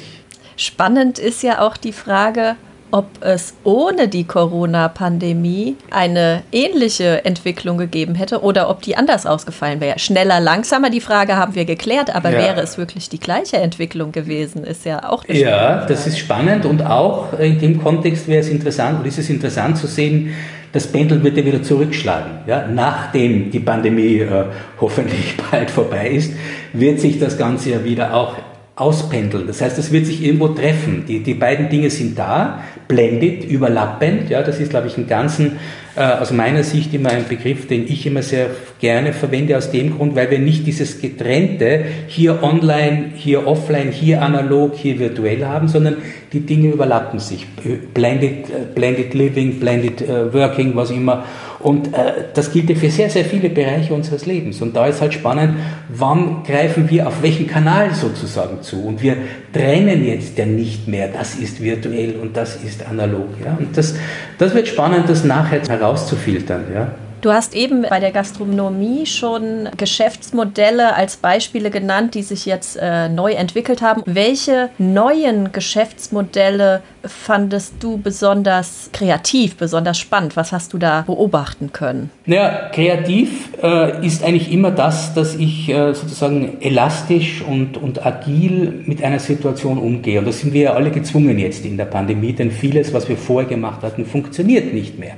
Spannend 0.56 1.18
ist 1.18 1.42
ja 1.42 1.60
auch 1.60 1.76
die 1.76 1.92
Frage, 1.92 2.56
ob 2.94 3.06
es 3.22 3.54
ohne 3.64 4.06
die 4.06 4.22
Corona-Pandemie 4.22 5.74
eine 5.90 6.42
ähnliche 6.52 7.24
Entwicklung 7.24 7.76
gegeben 7.76 8.14
hätte 8.14 8.40
oder 8.40 8.70
ob 8.70 8.82
die 8.82 8.96
anders 8.96 9.26
ausgefallen 9.26 9.80
wäre. 9.80 9.98
Schneller, 9.98 10.38
langsamer, 10.38 10.90
die 10.90 11.00
Frage 11.00 11.34
haben 11.34 11.56
wir 11.56 11.64
geklärt, 11.64 12.14
aber 12.14 12.30
ja. 12.30 12.38
wäre 12.38 12.60
es 12.60 12.78
wirklich 12.78 13.08
die 13.08 13.18
gleiche 13.18 13.56
Entwicklung 13.56 14.12
gewesen, 14.12 14.62
ist 14.62 14.84
ja 14.84 15.10
auch 15.10 15.24
eine 15.28 15.36
Ja, 15.36 15.86
das 15.86 16.06
ist 16.06 16.20
spannend 16.20 16.66
und 16.66 16.86
auch 16.86 17.36
in 17.36 17.58
dem 17.58 17.82
Kontext 17.82 18.28
wäre 18.28 18.38
es 18.38 18.48
interessant, 18.48 19.00
oder 19.00 19.08
ist 19.08 19.18
es 19.18 19.28
interessant 19.28 19.76
zu 19.76 19.88
sehen, 19.88 20.32
das 20.70 20.86
Pendel 20.86 21.24
wird 21.24 21.36
ja 21.36 21.44
wieder 21.44 21.64
zurückschlagen. 21.64 22.42
Ja? 22.46 22.68
Nachdem 22.68 23.50
die 23.50 23.60
Pandemie 23.60 24.20
äh, 24.20 24.44
hoffentlich 24.80 25.34
bald 25.50 25.68
vorbei 25.68 26.10
ist, 26.10 26.32
wird 26.72 27.00
sich 27.00 27.18
das 27.18 27.38
Ganze 27.38 27.70
ja 27.70 27.82
wieder 27.82 28.14
auch 28.14 28.36
auspendeln. 28.76 29.46
Das 29.46 29.60
heißt, 29.60 29.78
es 29.78 29.92
wird 29.92 30.06
sich 30.06 30.24
irgendwo 30.24 30.48
treffen. 30.48 31.04
Die, 31.06 31.22
die 31.22 31.34
beiden 31.34 31.68
Dinge 31.68 31.90
sind 31.90 32.18
da, 32.18 32.64
blended, 32.88 33.44
überlappend. 33.44 34.30
Ja, 34.30 34.42
das 34.42 34.58
ist, 34.58 34.70
glaube 34.70 34.88
ich, 34.88 34.98
ein 34.98 35.06
ganzen, 35.06 35.58
äh, 35.94 36.02
aus 36.02 36.32
meiner 36.32 36.64
Sicht 36.64 36.92
immer 36.92 37.10
ein 37.10 37.28
Begriff, 37.28 37.68
den 37.68 37.84
ich 37.86 38.04
immer 38.04 38.22
sehr 38.22 38.48
gerne 38.80 39.12
verwende, 39.12 39.56
aus 39.56 39.70
dem 39.70 39.96
Grund, 39.96 40.16
weil 40.16 40.28
wir 40.32 40.40
nicht 40.40 40.66
dieses 40.66 41.00
getrennte, 41.00 41.84
hier 42.08 42.42
online, 42.42 43.12
hier 43.14 43.46
offline, 43.46 43.92
hier 43.92 44.22
analog, 44.22 44.74
hier 44.74 44.98
virtuell 44.98 45.44
haben, 45.44 45.68
sondern 45.68 45.98
die 46.32 46.40
Dinge 46.40 46.70
überlappen 46.72 47.20
sich. 47.20 47.46
Blended, 47.94 48.50
äh, 48.50 48.74
blended 48.74 49.14
living, 49.14 49.60
blended 49.60 50.02
uh, 50.02 50.32
working, 50.32 50.74
was 50.74 50.90
immer. 50.90 51.24
Und 51.64 51.94
äh, 51.94 52.26
das 52.34 52.52
gilt 52.52 52.68
ja 52.68 52.76
für 52.76 52.90
sehr, 52.90 53.08
sehr 53.08 53.24
viele 53.24 53.48
Bereiche 53.48 53.94
unseres 53.94 54.26
Lebens. 54.26 54.60
Und 54.60 54.76
da 54.76 54.86
ist 54.86 55.00
halt 55.00 55.14
spannend, 55.14 55.56
wann 55.88 56.42
greifen 56.44 56.90
wir 56.90 57.08
auf 57.08 57.22
welchen 57.22 57.46
Kanal 57.46 57.94
sozusagen 57.94 58.60
zu. 58.60 58.84
Und 58.84 59.02
wir 59.02 59.16
trennen 59.50 60.04
jetzt 60.04 60.36
ja 60.36 60.44
nicht 60.44 60.86
mehr, 60.88 61.08
das 61.08 61.36
ist 61.36 61.62
virtuell 61.62 62.16
und 62.20 62.36
das 62.36 62.56
ist 62.56 62.86
analog. 62.86 63.28
Ja? 63.42 63.56
Und 63.58 63.74
das, 63.78 63.94
das 64.36 64.54
wird 64.54 64.68
spannend, 64.68 65.08
das 65.08 65.24
nachher 65.24 65.62
herauszufiltern. 65.66 66.64
Ja? 66.74 66.88
Du 67.24 67.32
hast 67.32 67.56
eben 67.56 67.86
bei 67.88 68.00
der 68.00 68.10
Gastronomie 68.10 69.06
schon 69.06 69.70
Geschäftsmodelle 69.78 70.94
als 70.94 71.16
Beispiele 71.16 71.70
genannt, 71.70 72.14
die 72.14 72.22
sich 72.22 72.44
jetzt 72.44 72.76
äh, 72.78 73.08
neu 73.08 73.32
entwickelt 73.32 73.80
haben. 73.80 74.02
Welche 74.04 74.68
neuen 74.76 75.50
Geschäftsmodelle 75.50 76.82
fandest 77.02 77.76
du 77.80 77.96
besonders 77.96 78.90
kreativ, 78.92 79.56
besonders 79.56 79.96
spannend? 79.96 80.36
Was 80.36 80.52
hast 80.52 80.74
du 80.74 80.76
da 80.76 81.00
beobachten 81.00 81.72
können? 81.72 82.10
Naja, 82.26 82.68
kreativ 82.70 83.48
äh, 83.62 84.06
ist 84.06 84.22
eigentlich 84.22 84.52
immer 84.52 84.70
das, 84.70 85.14
dass 85.14 85.34
ich 85.34 85.70
äh, 85.70 85.94
sozusagen 85.94 86.60
elastisch 86.60 87.40
und, 87.40 87.78
und 87.78 88.04
agil 88.04 88.82
mit 88.84 89.02
einer 89.02 89.18
Situation 89.18 89.78
umgehe. 89.78 90.18
Und 90.18 90.26
das 90.26 90.40
sind 90.40 90.52
wir 90.52 90.60
ja 90.60 90.72
alle 90.74 90.90
gezwungen 90.90 91.38
jetzt 91.38 91.64
in 91.64 91.78
der 91.78 91.86
Pandemie, 91.86 92.34
denn 92.34 92.50
vieles, 92.50 92.92
was 92.92 93.08
wir 93.08 93.16
vorher 93.16 93.48
gemacht 93.48 93.80
hatten, 93.80 94.04
funktioniert 94.04 94.74
nicht 94.74 94.98
mehr. 94.98 95.14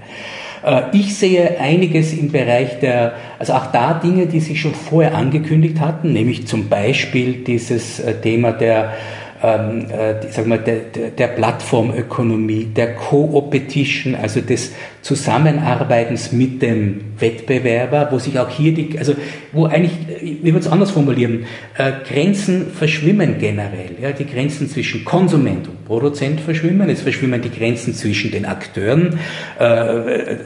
Äh, 0.66 0.82
ich 0.92 1.16
sehe 1.16 1.58
einiges 1.60 2.12
im 2.12 2.30
Bereich 2.30 2.80
der, 2.80 3.14
also 3.38 3.54
auch 3.54 3.66
da 3.72 3.94
Dinge, 3.94 4.26
die 4.26 4.40
sich 4.40 4.60
schon 4.60 4.74
vorher 4.74 5.14
angekündigt 5.14 5.80
hatten, 5.80 6.12
nämlich 6.12 6.46
zum 6.46 6.68
Beispiel 6.68 7.44
dieses 7.44 8.00
äh, 8.00 8.20
Thema 8.20 8.52
der 8.52 8.92
ähm, 9.42 9.86
äh, 9.90 10.14
sag 10.30 10.46
mal, 10.46 10.58
der, 10.58 11.10
der 11.10 11.26
Plattformökonomie, 11.28 12.66
der 12.66 12.94
Co-Opetition, 12.94 14.14
also 14.14 14.40
des 14.40 14.72
Zusammenarbeitens 15.02 16.32
mit 16.32 16.62
dem 16.62 17.00
Wettbewerber, 17.18 18.08
wo 18.10 18.18
sich 18.18 18.38
auch 18.38 18.48
hier 18.48 18.74
die, 18.74 18.98
also 18.98 19.14
wo 19.52 19.66
eigentlich, 19.66 19.92
ich 20.20 20.42
würde 20.42 20.58
es 20.58 20.68
anders 20.68 20.90
formulieren, 20.90 21.46
äh, 21.78 21.92
Grenzen 22.08 22.72
verschwimmen 22.72 23.38
generell. 23.38 23.96
Ja, 24.00 24.12
die 24.12 24.26
Grenzen 24.26 24.68
zwischen 24.68 25.04
Konsument 25.04 25.68
und 25.68 25.84
Produzent 25.84 26.40
verschwimmen, 26.40 26.88
es 26.90 27.02
verschwimmen 27.02 27.40
die 27.40 27.50
Grenzen 27.50 27.94
zwischen 27.94 28.32
den 28.32 28.46
Akteuren. 28.46 29.18
Äh, 29.60 30.36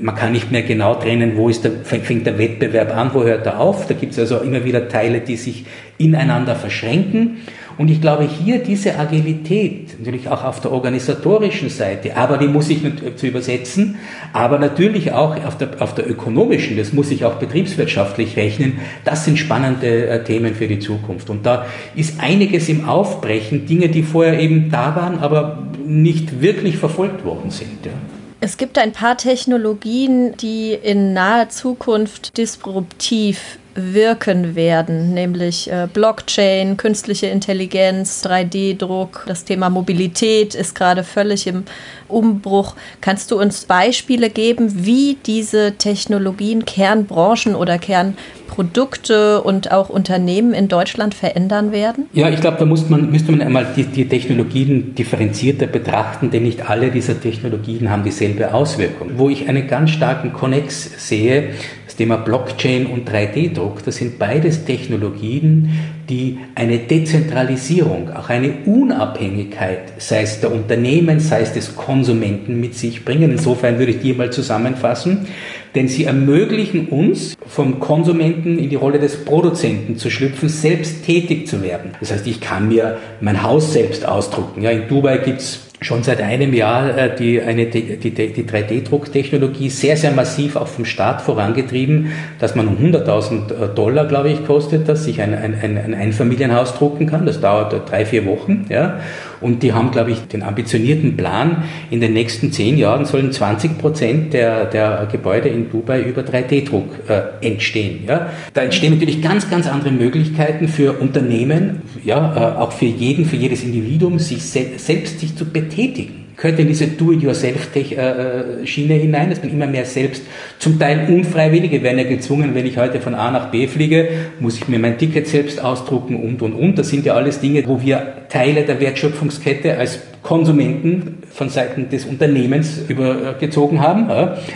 man 0.00 0.14
kann 0.14 0.32
nicht 0.32 0.52
mehr 0.52 0.62
genau 0.62 0.94
trennen, 0.94 1.36
wo 1.36 1.48
ist 1.48 1.64
der, 1.64 1.72
fängt 1.82 2.26
der 2.26 2.38
Wettbewerb 2.38 2.96
an, 2.96 3.10
wo 3.14 3.24
hört 3.24 3.46
er 3.46 3.58
auf. 3.58 3.86
Da 3.86 3.94
gibt 3.94 4.12
es 4.12 4.18
also 4.18 4.38
immer 4.38 4.64
wieder 4.64 4.88
Teile, 4.88 5.20
die 5.20 5.36
sich 5.36 5.64
ineinander 5.98 6.54
verschränken. 6.54 7.38
Und 7.78 7.88
ich 7.90 8.00
glaube, 8.00 8.24
hier 8.24 8.58
diese 8.58 8.98
Agilität, 8.98 9.98
natürlich 10.00 10.28
auch 10.28 10.42
auf 10.42 10.60
der 10.60 10.72
organisatorischen 10.72 11.70
Seite, 11.70 12.16
aber 12.16 12.36
die 12.36 12.48
muss 12.48 12.68
ich 12.68 12.82
zu 13.14 13.26
übersetzen, 13.28 13.96
aber 14.32 14.58
natürlich 14.58 15.12
auch 15.12 15.36
auf 15.44 15.56
der, 15.56 15.80
auf 15.80 15.94
der 15.94 16.10
ökonomischen, 16.10 16.76
das 16.76 16.92
muss 16.92 17.12
ich 17.12 17.24
auch 17.24 17.36
betriebswirtschaftlich 17.36 18.36
rechnen, 18.36 18.80
das 19.04 19.24
sind 19.24 19.38
spannende 19.38 20.08
äh, 20.08 20.24
Themen 20.24 20.56
für 20.56 20.66
die 20.66 20.80
Zukunft. 20.80 21.30
Und 21.30 21.46
da 21.46 21.66
ist 21.94 22.20
einiges 22.20 22.68
im 22.68 22.88
Aufbrechen, 22.88 23.66
Dinge, 23.66 23.88
die 23.88 24.02
vorher 24.02 24.40
eben 24.40 24.70
da 24.70 24.96
waren, 24.96 25.20
aber 25.20 25.62
nicht 25.86 26.40
wirklich 26.42 26.78
verfolgt 26.78 27.24
worden 27.24 27.50
sind. 27.50 27.86
Ja. 27.86 27.92
Es 28.40 28.56
gibt 28.56 28.78
ein 28.78 28.92
paar 28.92 29.16
Technologien, 29.16 30.36
die 30.36 30.72
in 30.72 31.12
naher 31.12 31.48
Zukunft 31.48 32.38
disruptiv 32.38 33.58
wirken 33.78 34.54
werden, 34.54 35.14
nämlich 35.14 35.70
äh, 35.70 35.88
Blockchain, 35.92 36.76
künstliche 36.76 37.26
Intelligenz, 37.26 38.24
3D-Druck. 38.24 39.24
Das 39.26 39.44
Thema 39.44 39.70
Mobilität 39.70 40.54
ist 40.54 40.74
gerade 40.74 41.04
völlig 41.04 41.46
im 41.46 41.64
Umbruch. 42.08 42.74
Kannst 43.00 43.30
du 43.30 43.40
uns 43.40 43.64
Beispiele 43.64 44.30
geben, 44.30 44.84
wie 44.84 45.18
diese 45.26 45.74
Technologien 45.78 46.64
Kernbranchen 46.64 47.54
oder 47.54 47.78
Kernprodukte 47.78 49.42
und 49.42 49.70
auch 49.72 49.88
Unternehmen 49.88 50.54
in 50.54 50.68
Deutschland 50.68 51.14
verändern 51.14 51.72
werden? 51.72 52.06
Ja, 52.12 52.28
ich 52.28 52.40
glaube, 52.40 52.56
da 52.58 52.64
muss 52.64 52.88
man, 52.88 53.10
müsste 53.10 53.32
man 53.32 53.42
einmal 53.42 53.66
die, 53.76 53.84
die 53.84 54.08
Technologien 54.08 54.94
differenzierter 54.94 55.66
betrachten, 55.66 56.30
denn 56.30 56.42
nicht 56.42 56.68
alle 56.68 56.90
dieser 56.90 57.20
Technologien 57.20 57.90
haben 57.90 58.04
dieselbe 58.04 58.54
Auswirkung. 58.54 59.12
Wo 59.16 59.28
ich 59.28 59.48
einen 59.48 59.66
ganz 59.66 59.90
starken 59.90 60.32
Connex 60.32 61.08
sehe, 61.08 61.50
Thema 61.98 62.16
Blockchain 62.16 62.86
und 62.86 63.10
3D-Druck, 63.10 63.84
das 63.84 63.96
sind 63.96 64.20
beides 64.20 64.64
Technologien, 64.64 65.70
die 66.08 66.38
eine 66.54 66.78
Dezentralisierung, 66.78 68.10
auch 68.14 68.28
eine 68.28 68.52
Unabhängigkeit, 68.66 69.94
sei 69.98 70.22
es 70.22 70.40
der 70.40 70.52
Unternehmen, 70.52 71.18
sei 71.18 71.40
es 71.40 71.52
des 71.52 71.74
Konsumenten 71.74 72.60
mit 72.60 72.76
sich 72.76 73.04
bringen. 73.04 73.32
Insofern 73.32 73.80
würde 73.80 73.90
ich 73.90 74.00
die 74.00 74.12
mal 74.12 74.30
zusammenfassen, 74.30 75.26
denn 75.74 75.88
sie 75.88 76.04
ermöglichen 76.04 76.86
uns, 76.86 77.36
vom 77.44 77.80
Konsumenten 77.80 78.60
in 78.60 78.70
die 78.70 78.76
Rolle 78.76 79.00
des 79.00 79.24
Produzenten 79.24 79.96
zu 79.96 80.08
schlüpfen, 80.08 80.48
selbst 80.48 81.04
tätig 81.04 81.48
zu 81.48 81.62
werden. 81.62 81.90
Das 81.98 82.12
heißt, 82.12 82.28
ich 82.28 82.40
kann 82.40 82.68
mir 82.68 82.98
mein 83.20 83.42
Haus 83.42 83.72
selbst 83.72 84.06
ausdrucken. 84.06 84.62
Ja, 84.62 84.70
in 84.70 84.86
Dubai 84.88 85.18
gibt's 85.18 85.67
schon 85.80 86.02
seit 86.02 86.20
einem 86.20 86.52
Jahr 86.54 86.96
äh, 86.96 87.14
die, 87.14 87.40
eine, 87.40 87.66
die, 87.66 87.96
die, 87.96 88.10
die 88.10 88.44
3D-Drucktechnologie 88.44 89.70
sehr, 89.70 89.96
sehr 89.96 90.10
massiv 90.10 90.56
auch 90.56 90.66
vom 90.66 90.84
Staat 90.84 91.22
vorangetrieben, 91.22 92.12
dass 92.38 92.54
man 92.54 92.68
um 92.68 92.76
100.000 92.76 93.52
äh, 93.52 93.74
Dollar, 93.74 94.06
glaube 94.06 94.30
ich, 94.30 94.44
kostet, 94.44 94.88
dass 94.88 95.04
sich 95.04 95.20
ein, 95.20 95.34
ein, 95.34 95.54
ein 95.54 95.94
Einfamilienhaus 95.94 96.74
drucken 96.74 97.06
kann. 97.06 97.26
Das 97.26 97.40
dauert 97.40 97.90
drei, 97.90 98.04
vier 98.04 98.26
Wochen. 98.26 98.66
Ja. 98.68 99.00
Und 99.40 99.62
die 99.62 99.72
haben, 99.72 99.90
glaube 99.90 100.10
ich, 100.10 100.20
den 100.28 100.42
ambitionierten 100.42 101.16
Plan, 101.16 101.64
in 101.90 102.00
den 102.00 102.12
nächsten 102.12 102.52
zehn 102.52 102.78
Jahren 102.78 103.04
sollen 103.04 103.32
20 103.32 103.78
Prozent 103.78 104.32
der, 104.32 104.66
der 104.66 105.08
Gebäude 105.10 105.48
in 105.48 105.70
Dubai 105.70 106.02
über 106.02 106.22
3D-Druck 106.22 107.08
äh, 107.08 107.46
entstehen. 107.46 108.04
Ja. 108.06 108.30
Da 108.54 108.62
entstehen 108.62 108.94
natürlich 108.94 109.22
ganz, 109.22 109.48
ganz 109.50 109.66
andere 109.66 109.90
Möglichkeiten 109.90 110.68
für 110.68 110.92
Unternehmen, 111.00 111.82
ja, 112.04 112.34
äh, 112.34 112.58
auch 112.58 112.72
für 112.72 112.86
jeden, 112.86 113.24
für 113.24 113.36
jedes 113.36 113.62
Individuum, 113.62 114.18
sich 114.18 114.42
se 114.42 114.66
selbst 114.76 115.20
sich 115.20 115.36
zu 115.36 115.44
betätigen 115.44 116.27
gehört 116.38 116.60
in 116.60 116.68
diese 116.68 116.86
Do-it-yourself-Schiene 116.86 118.94
hinein, 118.94 119.30
dass 119.30 119.42
man 119.42 119.52
immer 119.52 119.66
mehr 119.66 119.84
selbst, 119.84 120.22
zum 120.58 120.78
Teil 120.78 121.12
unfreiwillige, 121.12 121.82
werden 121.82 121.98
ja 121.98 122.04
gezwungen, 122.04 122.54
wenn 122.54 122.64
ich 122.64 122.78
heute 122.78 123.00
von 123.00 123.14
A 123.14 123.30
nach 123.30 123.50
B 123.50 123.66
fliege, 123.66 124.08
muss 124.38 124.56
ich 124.56 124.68
mir 124.68 124.78
mein 124.78 124.98
Ticket 124.98 125.26
selbst 125.26 125.62
ausdrucken 125.62 126.16
und, 126.16 126.40
und, 126.40 126.54
und. 126.54 126.78
Das 126.78 126.88
sind 126.88 127.04
ja 127.04 127.14
alles 127.14 127.40
Dinge, 127.40 127.64
wo 127.66 127.82
wir 127.82 128.28
Teile 128.28 128.62
der 128.62 128.80
Wertschöpfungskette 128.80 129.76
als 129.76 130.00
Konsumenten 130.22 131.18
von 131.30 131.48
Seiten 131.48 131.88
des 131.88 132.04
Unternehmens 132.04 132.82
übergezogen 132.88 133.80
haben. 133.80 134.08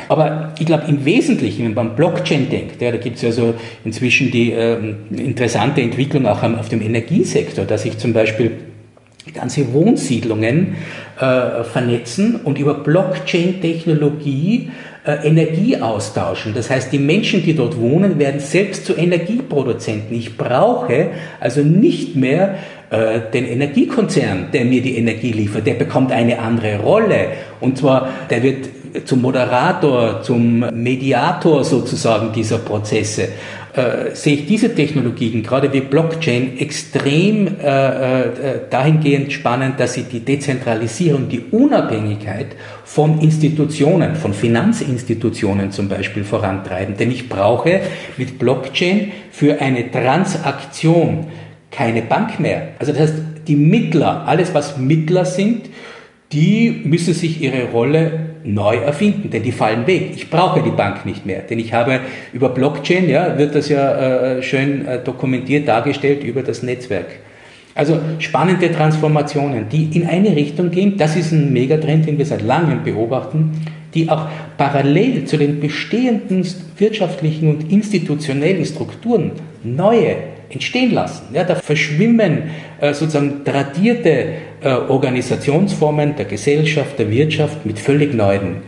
Aber 0.08 0.52
ich 0.58 0.66
glaube, 0.66 0.84
im 0.88 1.04
Wesentlichen, 1.04 1.64
wenn 1.64 1.74
man 1.74 1.96
Blockchain 1.96 2.48
denkt, 2.48 2.80
ja, 2.80 2.92
da 2.92 2.98
gibt 2.98 3.16
es 3.16 3.24
also 3.24 3.54
inzwischen 3.84 4.30
die 4.30 4.52
äh, 4.52 4.76
interessante 5.10 5.80
Entwicklung 5.80 6.26
auch 6.26 6.42
auf 6.42 6.68
dem 6.68 6.80
Energiesektor, 6.80 7.64
dass 7.64 7.84
ich 7.84 7.98
zum 7.98 8.12
Beispiel 8.12 8.52
ganze 9.30 9.72
Wohnsiedlungen 9.72 10.74
äh, 11.18 11.62
vernetzen 11.62 12.40
und 12.42 12.58
über 12.58 12.74
Blockchain-Technologie 12.74 14.70
äh, 15.04 15.26
Energie 15.26 15.76
austauschen. 15.80 16.54
Das 16.54 16.70
heißt, 16.70 16.92
die 16.92 16.98
Menschen, 16.98 17.42
die 17.42 17.54
dort 17.54 17.80
wohnen, 17.80 18.18
werden 18.18 18.40
selbst 18.40 18.84
zu 18.86 18.96
Energieproduzenten. 18.96 20.16
Ich 20.16 20.36
brauche 20.36 21.10
also 21.40 21.60
nicht 21.60 22.16
mehr 22.16 22.56
äh, 22.90 23.20
den 23.32 23.46
Energiekonzern, 23.46 24.48
der 24.52 24.64
mir 24.64 24.82
die 24.82 24.96
Energie 24.96 25.32
liefert. 25.32 25.66
Der 25.66 25.74
bekommt 25.74 26.12
eine 26.12 26.38
andere 26.38 26.78
Rolle. 26.80 27.28
Und 27.60 27.78
zwar, 27.78 28.08
der 28.28 28.42
wird 28.42 28.68
zum 29.04 29.22
Moderator, 29.22 30.22
zum 30.22 30.60
Mediator 30.60 31.64
sozusagen 31.64 32.32
dieser 32.32 32.58
Prozesse 32.58 33.28
äh, 33.74 34.14
sehe 34.14 34.34
ich 34.34 34.46
diese 34.46 34.74
Technologien, 34.74 35.42
gerade 35.42 35.72
wie 35.72 35.80
Blockchain, 35.80 36.58
extrem 36.58 37.46
äh, 37.58 38.22
äh, 38.22 38.30
dahingehend 38.68 39.32
spannend, 39.32 39.80
dass 39.80 39.94
sie 39.94 40.02
die 40.02 40.20
Dezentralisierung, 40.20 41.28
die 41.28 41.40
Unabhängigkeit 41.50 42.48
von 42.84 43.20
Institutionen, 43.20 44.14
von 44.16 44.34
Finanzinstitutionen 44.34 45.70
zum 45.70 45.88
Beispiel 45.88 46.24
vorantreiben. 46.24 46.96
Denn 46.98 47.10
ich 47.10 47.28
brauche 47.30 47.80
mit 48.18 48.38
Blockchain 48.38 49.12
für 49.30 49.60
eine 49.60 49.90
Transaktion 49.90 51.28
keine 51.70 52.02
Bank 52.02 52.38
mehr. 52.40 52.74
Also 52.78 52.92
das 52.92 53.00
heißt, 53.02 53.14
die 53.48 53.56
Mittler, 53.56 54.26
alles 54.26 54.52
was 54.54 54.76
Mittler 54.76 55.24
sind, 55.24 55.70
die 56.32 56.82
müssen 56.84 57.14
sich 57.14 57.40
ihre 57.40 57.70
Rolle 57.70 58.31
neu 58.44 58.76
erfinden, 58.76 59.30
denn 59.30 59.42
die 59.42 59.52
fallen 59.52 59.86
weg. 59.86 60.12
Ich 60.14 60.30
brauche 60.30 60.62
die 60.62 60.70
Bank 60.70 61.06
nicht 61.06 61.26
mehr, 61.26 61.40
denn 61.40 61.58
ich 61.58 61.72
habe 61.72 62.00
über 62.32 62.48
Blockchain, 62.48 63.08
ja, 63.08 63.38
wird 63.38 63.54
das 63.54 63.68
ja 63.68 64.36
äh, 64.36 64.42
schön 64.42 64.86
äh, 64.86 64.98
dokumentiert 65.02 65.68
dargestellt 65.68 66.24
über 66.24 66.42
das 66.42 66.62
Netzwerk 66.62 67.06
Also 67.74 67.98
spannende 68.18 68.72
Transformationen, 68.72 69.68
die 69.68 69.96
in 69.96 70.06
eine 70.06 70.34
Richtung 70.36 70.70
gehen. 70.70 70.96
Das 70.96 71.16
ist 71.16 71.32
ein 71.32 71.52
Megatrend, 71.52 72.06
den 72.06 72.18
wir 72.18 72.26
seit 72.26 72.42
langem 72.42 72.82
beobachten, 72.82 73.52
die 73.94 74.08
auch 74.08 74.26
parallel 74.56 75.24
zu 75.24 75.36
den 75.36 75.60
bestehenden 75.60 76.46
wirtschaftlichen 76.78 77.48
und 77.48 77.70
institutionellen 77.70 78.64
Strukturen 78.64 79.32
neue 79.62 80.16
entstehen 80.52 80.92
lassen. 80.92 81.34
Ja, 81.34 81.44
da 81.44 81.54
verschwimmen 81.54 82.50
äh, 82.80 82.94
sozusagen 82.94 83.44
tradierte 83.44 84.34
äh, 84.60 84.72
Organisationsformen 84.72 86.16
der 86.16 86.26
Gesellschaft, 86.26 86.98
der 86.98 87.10
Wirtschaft 87.10 87.64
mit 87.66 87.78
völlig 87.78 88.14
neuen. 88.14 88.62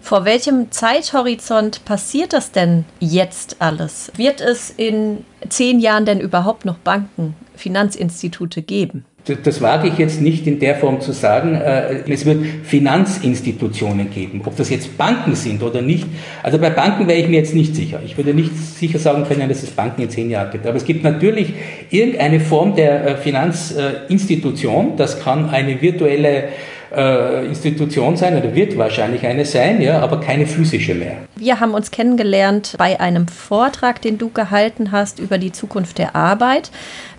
Vor 0.00 0.24
welchem 0.24 0.70
Zeithorizont 0.70 1.84
passiert 1.84 2.32
das 2.32 2.52
denn 2.52 2.84
jetzt 2.98 3.56
alles? 3.60 4.12
Wird 4.16 4.40
es 4.40 4.68
in 4.70 5.24
zehn 5.48 5.78
Jahren 5.78 6.04
denn 6.04 6.20
überhaupt 6.20 6.64
noch 6.64 6.76
Banken, 6.76 7.34
Finanzinstitute 7.54 8.62
geben? 8.62 9.04
Das 9.44 9.62
wage 9.62 9.86
ich 9.86 9.98
jetzt 9.98 10.20
nicht 10.20 10.48
in 10.48 10.58
der 10.58 10.74
Form 10.74 11.00
zu 11.00 11.12
sagen. 11.12 11.54
Äh, 11.54 12.02
es 12.10 12.26
wird 12.26 12.44
Finanzinstitutionen 12.64 14.10
geben. 14.10 14.42
Ob 14.44 14.56
das 14.56 14.68
jetzt 14.68 14.98
Banken 14.98 15.36
sind 15.36 15.62
oder 15.62 15.80
nicht. 15.80 16.08
Also 16.42 16.58
bei 16.58 16.70
Banken 16.70 17.06
wäre 17.06 17.20
ich 17.20 17.28
mir 17.28 17.36
jetzt 17.36 17.54
nicht 17.54 17.76
sicher. 17.76 18.00
Ich 18.04 18.16
würde 18.16 18.34
nicht 18.34 18.56
sicher 18.56 18.98
sagen 18.98 19.24
können, 19.24 19.48
dass 19.48 19.62
es 19.62 19.70
Banken 19.70 20.02
in 20.02 20.10
zehn 20.10 20.28
Jahren 20.28 20.50
gibt. 20.50 20.66
Aber 20.66 20.76
es 20.76 20.84
gibt 20.84 21.04
natürlich 21.04 21.54
irgendeine 21.90 22.40
Form 22.40 22.74
der 22.74 23.06
äh, 23.06 23.16
Finanzinstitution. 23.16 24.96
Das 24.96 25.20
kann 25.20 25.50
eine 25.50 25.80
virtuelle 25.80 26.48
äh, 26.94 27.46
Institution 27.46 28.16
sein 28.16 28.36
oder 28.36 28.54
wird 28.54 28.76
wahrscheinlich 28.76 29.26
eine 29.26 29.44
sein, 29.44 29.80
ja, 29.80 30.00
aber 30.00 30.20
keine 30.20 30.46
physische 30.46 30.94
mehr. 30.94 31.16
Wir 31.36 31.60
haben 31.60 31.74
uns 31.74 31.90
kennengelernt 31.90 32.74
bei 32.78 33.00
einem 33.00 33.28
Vortrag, 33.28 34.02
den 34.02 34.18
du 34.18 34.30
gehalten 34.30 34.92
hast 34.92 35.18
über 35.18 35.38
die 35.38 35.52
Zukunft 35.52 35.98
der 35.98 36.14
Arbeit. 36.14 36.70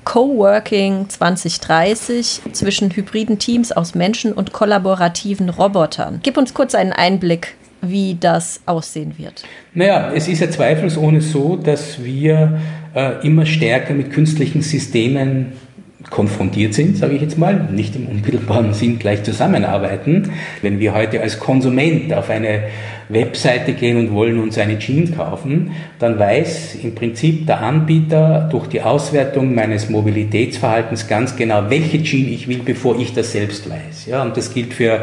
Coworking 0.05 1.07
2030 1.09 2.41
zwischen 2.51 2.91
hybriden 2.91 3.39
Teams 3.39 3.71
aus 3.71 3.95
Menschen 3.95 4.33
und 4.33 4.51
kollaborativen 4.51 5.49
Robotern. 5.49 6.19
Gib 6.23 6.37
uns 6.37 6.53
kurz 6.53 6.75
einen 6.75 6.91
Einblick, 6.91 7.55
wie 7.81 8.17
das 8.19 8.61
aussehen 8.65 9.13
wird. 9.17 9.43
Naja, 9.73 10.11
es 10.13 10.27
ist 10.27 10.39
ja 10.39 10.49
zweifelsohne 10.49 11.21
so, 11.21 11.55
dass 11.55 12.03
wir 12.03 12.59
äh, 12.95 13.25
immer 13.25 13.45
stärker 13.45 13.93
mit 13.93 14.11
künstlichen 14.11 14.61
Systemen 14.61 15.53
konfrontiert 16.13 16.75
sind, 16.75 16.95
sage 16.95 17.15
ich 17.15 17.21
jetzt 17.21 17.39
mal, 17.39 17.69
nicht 17.71 17.95
im 17.95 18.05
unmittelbaren 18.05 18.73
Sinn 18.73 18.99
gleich 18.99 19.23
zusammenarbeiten. 19.23 20.31
Wenn 20.61 20.79
wir 20.79 20.93
heute 20.93 21.19
als 21.21 21.39
Konsument 21.39 22.13
auf 22.13 22.29
eine 22.29 22.65
Webseite 23.09 23.73
gehen 23.73 23.97
und 23.97 24.13
wollen 24.13 24.39
uns 24.39 24.59
eine 24.59 24.77
Jeans 24.77 25.15
kaufen, 25.15 25.71
dann 25.97 26.19
weiß 26.19 26.75
im 26.83 26.93
Prinzip 26.93 27.47
der 27.47 27.61
Anbieter 27.61 28.47
durch 28.51 28.67
die 28.67 28.81
Auswertung 28.81 29.55
meines 29.55 29.89
Mobilitätsverhaltens 29.89 31.07
ganz 31.07 31.35
genau, 31.35 31.63
welche 31.69 32.03
Jeans 32.03 32.29
ich 32.29 32.47
will, 32.47 32.61
bevor 32.63 32.99
ich 32.99 33.13
das 33.13 33.31
selbst 33.31 33.67
weiß. 33.67 34.05
Ja, 34.05 34.21
und 34.21 34.37
das 34.37 34.53
gilt 34.53 34.75
für, 34.75 35.01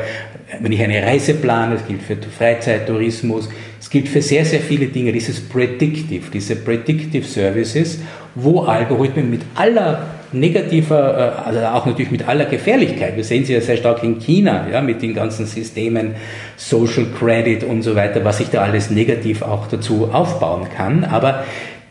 wenn 0.60 0.70
ich 0.70 0.80
eine 0.80 1.02
Reise 1.02 1.34
plane, 1.34 1.74
das 1.74 1.88
gilt 1.88 2.02
für 2.02 2.16
Freizeittourismus, 2.16 3.48
es 3.80 3.90
gilt 3.90 4.08
für 4.08 4.22
sehr, 4.22 4.44
sehr 4.44 4.60
viele 4.60 4.86
Dinge, 4.86 5.10
dieses 5.10 5.40
Predictive, 5.40 6.30
diese 6.32 6.54
Predictive 6.54 7.24
Services, 7.24 7.98
wo 8.36 8.60
Algorithmen 8.60 9.28
mit 9.28 9.40
aller 9.56 10.19
negativer, 10.32 11.42
äh, 11.44 11.48
also 11.48 11.60
auch 11.60 11.86
natürlich 11.86 12.10
mit 12.10 12.28
aller 12.28 12.44
Gefährlichkeit. 12.44 13.16
Wir 13.16 13.24
sehen 13.24 13.44
sie 13.44 13.54
ja 13.54 13.60
sehr 13.60 13.76
stark 13.76 14.02
in 14.02 14.18
China, 14.18 14.66
ja, 14.70 14.80
mit 14.80 15.02
den 15.02 15.14
ganzen 15.14 15.46
Systemen, 15.46 16.14
Social 16.56 17.06
Credit 17.18 17.64
und 17.64 17.82
so 17.82 17.94
weiter, 17.96 18.24
was 18.24 18.38
sich 18.38 18.48
da 18.48 18.62
alles 18.62 18.90
negativ 18.90 19.42
auch 19.42 19.66
dazu 19.66 20.10
aufbauen 20.12 20.68
kann. 20.74 21.04
Aber 21.04 21.44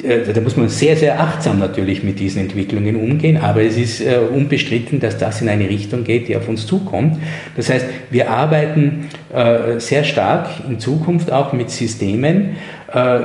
äh, 0.04 0.32
da 0.34 0.40
muss 0.42 0.56
man 0.56 0.70
sehr, 0.70 0.96
sehr 0.96 1.20
achtsam 1.20 1.60
natürlich 1.60 2.04
mit 2.04 2.20
diesen 2.20 2.42
Entwicklungen 2.42 2.96
umgehen, 2.96 3.38
aber 3.38 3.62
es 3.62 3.78
ist 3.78 4.02
äh, 4.02 4.20
unbestritten, 4.20 5.00
dass 5.00 5.18
das 5.18 5.42
in 5.42 5.50
eine 5.50 5.68
Richtung 5.68 6.04
geht, 6.04 6.28
die 6.30 6.38
auf 6.38 6.48
uns 6.48 6.66
zukommt. 6.66 7.18
Das 7.58 7.70
heißt, 7.70 7.86
wir 8.10 8.30
arbeiten 8.30 9.10
äh, 9.34 9.80
sehr 9.80 10.04
stark 10.04 10.48
in 10.68 10.80
Zukunft 10.80 11.32
auch 11.32 11.52
mit 11.52 11.70
Systemen, 11.70 12.56
äh, 12.94 13.20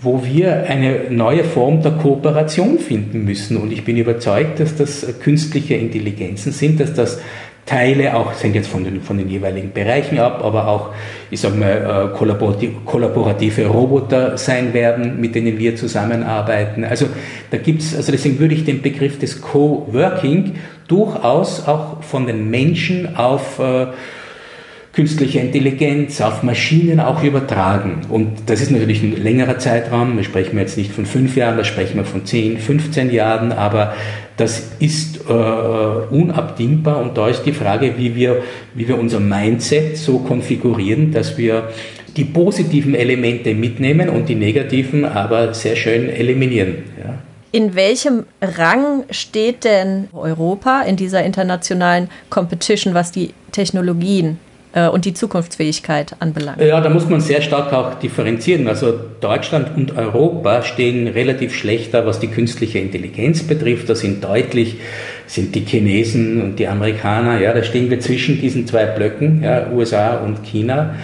wo 0.00 0.24
wir 0.24 0.64
eine 0.64 1.10
neue 1.10 1.44
Form 1.44 1.82
der 1.82 1.92
Kooperation 1.92 2.78
finden 2.78 3.24
müssen. 3.24 3.56
Und 3.56 3.72
ich 3.72 3.84
bin 3.84 3.96
überzeugt, 3.96 4.60
dass 4.60 4.76
das 4.76 5.06
künstliche 5.20 5.74
Intelligenzen 5.74 6.52
sind, 6.52 6.78
dass 6.80 6.94
das 6.94 7.20
Teile 7.68 8.16
auch, 8.16 8.32
das 8.32 8.42
hängt 8.42 8.54
jetzt 8.54 8.68
von 8.68 8.82
den, 8.82 9.02
von 9.02 9.18
den 9.18 9.28
jeweiligen 9.28 9.72
Bereichen 9.72 10.18
ab, 10.18 10.42
aber 10.42 10.68
auch, 10.68 10.90
ich 11.30 11.40
sage 11.40 11.56
mal, 11.56 12.12
äh, 12.14 12.16
kollaborative 12.86 13.66
Roboter 13.66 14.38
sein 14.38 14.72
werden, 14.72 15.20
mit 15.20 15.34
denen 15.34 15.58
wir 15.58 15.76
zusammenarbeiten. 15.76 16.84
Also 16.84 17.06
da 17.50 17.58
gibt's, 17.58 17.94
also 17.94 18.10
deswegen 18.10 18.38
würde 18.38 18.54
ich 18.54 18.64
den 18.64 18.80
Begriff 18.80 19.18
des 19.18 19.42
Co-Working 19.42 20.54
durchaus 20.86 21.68
auch 21.68 22.02
von 22.02 22.26
den 22.26 22.48
Menschen 22.48 23.16
auf 23.16 23.58
äh, 23.58 23.88
künstliche 24.98 25.38
Intelligenz 25.38 26.20
auf 26.20 26.42
Maschinen 26.42 26.98
auch 26.98 27.22
übertragen. 27.22 28.00
Und 28.08 28.32
das 28.46 28.60
ist 28.60 28.72
natürlich 28.72 29.00
ein 29.00 29.22
längerer 29.22 29.56
Zeitraum. 29.56 30.16
Da 30.16 30.24
sprechen 30.24 30.54
wir 30.54 30.62
jetzt 30.62 30.76
nicht 30.76 30.90
von 30.90 31.06
fünf 31.06 31.36
Jahren, 31.36 31.56
da 31.56 31.62
sprechen 31.62 31.98
wir 31.98 32.04
von 32.04 32.26
zehn, 32.26 32.58
15 32.58 33.12
Jahren, 33.12 33.52
aber 33.52 33.94
das 34.36 34.72
ist 34.80 35.20
äh, 35.28 35.32
unabdingbar 35.32 37.00
und 37.00 37.16
da 37.16 37.28
ist 37.28 37.44
die 37.44 37.52
Frage, 37.52 37.94
wie 37.96 38.16
wir, 38.16 38.42
wie 38.74 38.88
wir 38.88 38.98
unser 38.98 39.20
Mindset 39.20 39.96
so 39.96 40.18
konfigurieren, 40.18 41.12
dass 41.12 41.38
wir 41.38 41.68
die 42.16 42.24
positiven 42.24 42.96
Elemente 42.96 43.54
mitnehmen 43.54 44.08
und 44.08 44.28
die 44.28 44.34
negativen 44.34 45.04
aber 45.04 45.54
sehr 45.54 45.76
schön 45.76 46.10
eliminieren. 46.10 46.78
Ja. 46.98 47.14
In 47.52 47.76
welchem 47.76 48.24
Rang 48.42 49.04
steht 49.10 49.62
denn 49.62 50.08
Europa 50.12 50.82
in 50.82 50.96
dieser 50.96 51.22
internationalen 51.22 52.08
Competition, 52.30 52.94
was 52.94 53.12
die 53.12 53.32
Technologien 53.52 54.38
und 54.92 55.04
die 55.04 55.14
Zukunftsfähigkeit 55.14 56.16
anbelangt? 56.20 56.60
Ja, 56.60 56.80
da 56.80 56.90
muss 56.90 57.08
man 57.08 57.20
sehr 57.20 57.40
stark 57.40 57.72
auch 57.72 57.94
differenzieren. 57.94 58.68
Also 58.68 58.92
Deutschland 59.20 59.76
und 59.76 59.96
Europa 59.96 60.62
stehen 60.62 61.08
relativ 61.08 61.54
schlechter, 61.54 62.06
was 62.06 62.20
die 62.20 62.28
künstliche 62.28 62.78
Intelligenz 62.78 63.42
betrifft. 63.42 63.88
Da 63.88 63.94
sind 63.94 64.22
deutlich 64.22 64.76
sind 65.26 65.54
die 65.54 65.60
Chinesen 65.60 66.42
und 66.42 66.58
die 66.58 66.66
Amerikaner, 66.66 67.40
ja, 67.40 67.52
da 67.52 67.62
stehen 67.62 67.90
wir 67.90 68.00
zwischen 68.00 68.40
diesen 68.40 68.66
zwei 68.66 68.86
Blöcken, 68.86 69.42
ja, 69.42 69.68
USA 69.70 70.16
und 70.16 70.42
China. 70.44 70.94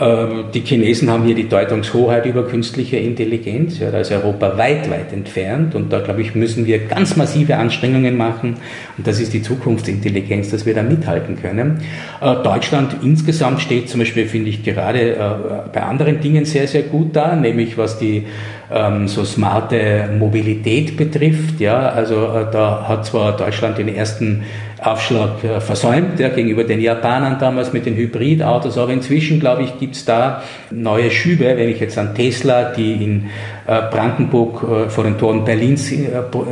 Ähm, 0.00 0.44
die 0.54 0.60
Chinesen 0.60 1.10
haben 1.10 1.24
hier 1.24 1.34
die 1.34 1.48
Deutungshoheit 1.48 2.24
über 2.26 2.46
künstliche 2.46 2.96
Intelligenz. 2.96 3.78
Ja, 3.78 3.90
da 3.90 3.98
ist 3.98 4.12
Europa 4.12 4.56
weit, 4.56 4.88
weit 4.90 5.12
entfernt. 5.12 5.74
Und 5.74 5.92
da, 5.92 6.00
glaube 6.00 6.22
ich, 6.22 6.34
müssen 6.34 6.66
wir 6.66 6.86
ganz 6.86 7.16
massive 7.16 7.56
Anstrengungen 7.56 8.16
machen. 8.16 8.56
Und 8.96 9.06
das 9.06 9.20
ist 9.20 9.32
die 9.32 9.42
Zukunftsintelligenz, 9.42 10.50
dass 10.50 10.66
wir 10.66 10.74
da 10.74 10.82
mithalten 10.82 11.40
können. 11.40 11.80
Äh, 12.20 12.36
Deutschland 12.42 12.96
insgesamt 13.02 13.60
steht 13.60 13.88
zum 13.88 14.00
Beispiel, 14.00 14.26
finde 14.26 14.50
ich, 14.50 14.62
gerade 14.62 15.16
äh, 15.16 15.18
bei 15.72 15.82
anderen 15.82 16.20
Dingen 16.20 16.44
sehr, 16.44 16.68
sehr 16.68 16.82
gut 16.82 17.16
da, 17.16 17.34
nämlich 17.34 17.76
was 17.76 17.98
die 17.98 18.24
ähm, 18.70 19.08
so 19.08 19.24
smarte 19.24 20.08
Mobilität 20.18 20.96
betrifft. 20.96 21.60
Ja, 21.60 21.88
also 21.90 22.14
äh, 22.14 22.50
da 22.52 22.86
hat 22.86 23.06
zwar 23.06 23.36
Deutschland 23.36 23.78
den 23.78 23.94
ersten 23.94 24.44
Aufschlag 24.80 25.42
äh, 25.42 25.60
versäumt 25.60 26.20
ja, 26.20 26.28
gegenüber 26.28 26.62
den 26.62 26.80
Japanern 26.80 27.38
damals 27.40 27.72
mit 27.72 27.86
den 27.86 27.96
Hybridautos, 27.96 28.78
aber 28.78 28.92
inzwischen, 28.92 29.40
glaube 29.40 29.62
ich, 29.64 29.78
gibt 29.78 29.96
es 29.96 30.04
da 30.04 30.42
neue 30.70 31.10
Schübe, 31.10 31.44
wenn 31.44 31.68
ich 31.68 31.80
jetzt 31.80 31.98
an 31.98 32.14
Tesla, 32.14 32.72
die 32.72 32.92
in 32.92 33.26
äh, 33.66 33.82
Brandenburg 33.90 34.62
äh, 34.62 34.88
vor 34.88 35.02
den 35.02 35.18
Toren 35.18 35.44
Berlins 35.44 35.90
äh, 35.90 36.06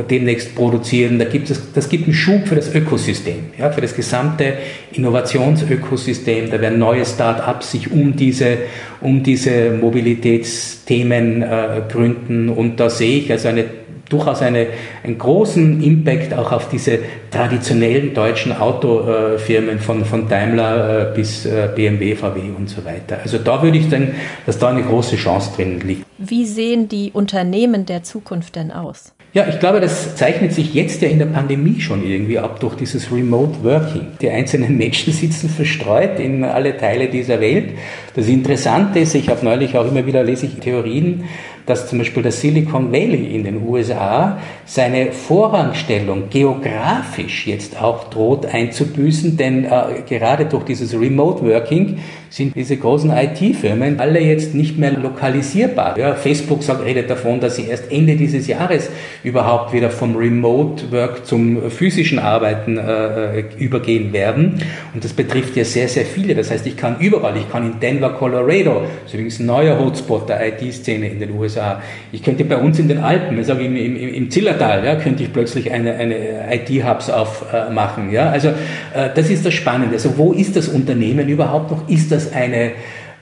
demnächst 0.09 0.55
produzieren, 0.55 1.19
da 1.19 1.25
gibt 1.25 1.49
es, 1.49 1.71
das 1.71 1.87
gibt 1.87 2.05
einen 2.05 2.13
Schub 2.13 2.47
für 2.47 2.55
das 2.55 2.73
Ökosystem, 2.75 3.45
ja, 3.57 3.69
für 3.69 3.81
das 3.81 3.95
gesamte 3.95 4.53
Innovationsökosystem, 4.91 6.51
da 6.51 6.59
werden 6.59 6.79
neue 6.79 7.05
Start-ups 7.05 7.71
sich 7.71 7.91
um 7.91 8.15
diese, 8.15 8.57
um 9.01 9.23
diese 9.23 9.71
Mobilitätsthemen 9.71 11.41
äh, 11.41 11.81
gründen 11.89 12.49
und 12.49 12.79
da 12.79 12.89
sehe 12.89 13.19
ich 13.19 13.31
also 13.31 13.47
eine 13.49 13.65
durchaus 14.09 14.41
eine, 14.41 14.67
einen 15.03 15.17
großen 15.17 15.81
Impact 15.83 16.33
auch 16.33 16.51
auf 16.51 16.69
diese 16.69 16.99
traditionellen 17.31 18.13
deutschen 18.13 18.53
Autofirmen 18.53 19.79
von, 19.79 20.05
von 20.05 20.27
Daimler 20.27 21.11
äh, 21.11 21.15
bis 21.15 21.45
äh, 21.45 21.69
BMW, 21.75 22.15
VW 22.15 22.39
und 22.57 22.69
so 22.69 22.85
weiter. 22.85 23.19
Also 23.23 23.37
da 23.37 23.61
würde 23.61 23.77
ich 23.77 23.89
sagen, 23.89 24.15
dass 24.45 24.57
da 24.59 24.69
eine 24.69 24.83
große 24.83 25.17
Chance 25.17 25.51
drin 25.55 25.81
liegt. 25.81 26.05
Wie 26.17 26.45
sehen 26.45 26.87
die 26.87 27.11
Unternehmen 27.11 27.85
der 27.85 28.03
Zukunft 28.03 28.55
denn 28.55 28.71
aus? 28.71 29.13
Ja, 29.37 29.45
ich 29.47 29.59
glaube, 29.59 29.79
das 29.79 30.15
zeichnet 30.15 30.51
sich 30.51 30.73
jetzt 30.73 30.99
ja 31.03 31.09
in 31.09 31.19
der 31.19 31.27
Pandemie 31.27 31.79
schon 31.79 32.03
irgendwie 32.03 32.39
ab 32.39 32.59
durch 32.59 32.73
dieses 32.73 33.11
Remote 33.11 33.63
Working. 33.63 34.07
Die 34.19 34.31
einzelnen 34.31 34.75
Menschen 34.79 35.13
sitzen 35.13 35.47
verstreut 35.47 36.19
in 36.19 36.43
alle 36.43 36.75
Teile 36.75 37.07
dieser 37.07 37.39
Welt. 37.39 37.77
Das 38.15 38.25
Interessante 38.27 38.97
ist, 38.97 39.13
ich 39.13 39.29
habe 39.29 39.45
neulich 39.45 39.77
auch 39.77 39.87
immer 39.87 40.07
wieder 40.07 40.23
lese 40.23 40.47
ich 40.47 40.55
Theorien, 40.55 41.25
dass 41.67 41.87
zum 41.87 41.99
Beispiel 41.99 42.23
das 42.23 42.41
Silicon 42.41 42.91
Valley 42.91 43.35
in 43.35 43.43
den 43.43 43.61
USA 43.61 44.39
seine 44.65 45.11
Vorrangstellung 45.11 46.29
geografisch 46.29 47.45
jetzt 47.45 47.79
auch 47.79 48.09
droht 48.09 48.45
einzubüßen, 48.45 49.35
denn 49.35 49.65
äh, 49.65 50.01
gerade 50.07 50.45
durch 50.45 50.63
dieses 50.63 50.99
Remote 50.99 51.45
Working 51.45 51.99
sind 52.29 52.55
diese 52.55 52.77
großen 52.77 53.11
IT-Firmen 53.11 53.99
alle 53.99 54.21
jetzt 54.21 54.55
nicht 54.55 54.77
mehr 54.77 54.91
lokalisierbar. 54.91 55.97
Ja, 55.97 56.15
Facebook 56.15 56.63
sagt, 56.63 56.85
redet 56.85 57.09
davon, 57.09 57.39
dass 57.41 57.57
sie 57.57 57.65
erst 57.65 57.91
Ende 57.91 58.15
dieses 58.15 58.47
Jahres 58.47 58.89
überhaupt 59.27 59.73
wieder 59.73 59.89
vom 59.89 60.15
Remote 60.15 60.89
Work 60.91 61.25
zum 61.25 61.69
physischen 61.69 62.17
Arbeiten 62.17 62.77
äh, 62.77 63.43
übergehen 63.57 64.13
werden. 64.13 64.63
Und 64.93 65.03
das 65.03 65.11
betrifft 65.11 65.57
ja 65.57 65.65
sehr, 65.65 65.89
sehr 65.89 66.05
viele. 66.05 66.33
Das 66.33 66.49
heißt, 66.49 66.65
ich 66.65 66.77
kann 66.77 66.95
überall, 66.99 67.35
ich 67.35 67.51
kann 67.51 67.65
in 67.65 67.79
Denver, 67.81 68.11
Colorado, 68.11 68.83
das 69.03 69.07
ist 69.07 69.13
übrigens 69.13 69.39
ein 69.39 69.45
neuer 69.47 69.77
Hotspot 69.77 70.29
der 70.29 70.47
IT-Szene 70.47 71.09
in 71.09 71.19
den 71.19 71.31
USA. 71.31 71.81
Ich 72.13 72.23
könnte 72.23 72.45
bei 72.45 72.55
uns 72.55 72.79
in 72.79 72.87
den 72.87 72.99
Alpen, 72.99 73.37
ich 73.37 73.47
sage 73.47 73.65
im, 73.65 73.75
im, 73.75 73.97
im 73.97 74.31
Zillertal, 74.31 74.85
ja, 74.85 74.95
könnte 74.95 75.23
ich 75.23 75.33
plötzlich 75.33 75.71
eine, 75.71 75.95
eine 75.95 76.15
IT-Hubs 76.53 77.09
aufmachen. 77.09 78.11
Ja? 78.11 78.29
Also 78.29 78.49
äh, 78.49 79.09
das 79.13 79.29
ist 79.29 79.45
das 79.45 79.53
Spannende. 79.53 79.95
Also 79.95 80.17
wo 80.17 80.31
ist 80.31 80.55
das 80.55 80.69
Unternehmen 80.69 81.27
überhaupt 81.27 81.71
noch? 81.71 81.89
Ist 81.89 82.13
das 82.13 82.31
eine 82.31 82.71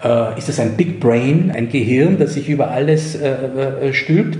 äh, 0.03 0.37
ist 0.37 0.49
das 0.49 0.59
ein 0.59 0.77
Big 0.77 0.99
Brain, 0.99 1.51
ein 1.55 1.69
Gehirn, 1.69 2.19
das 2.19 2.35
sich 2.35 2.47
über 2.47 2.69
alles 2.69 3.15
äh, 3.15 3.87
äh 3.87 3.93
stülpt? 3.93 4.37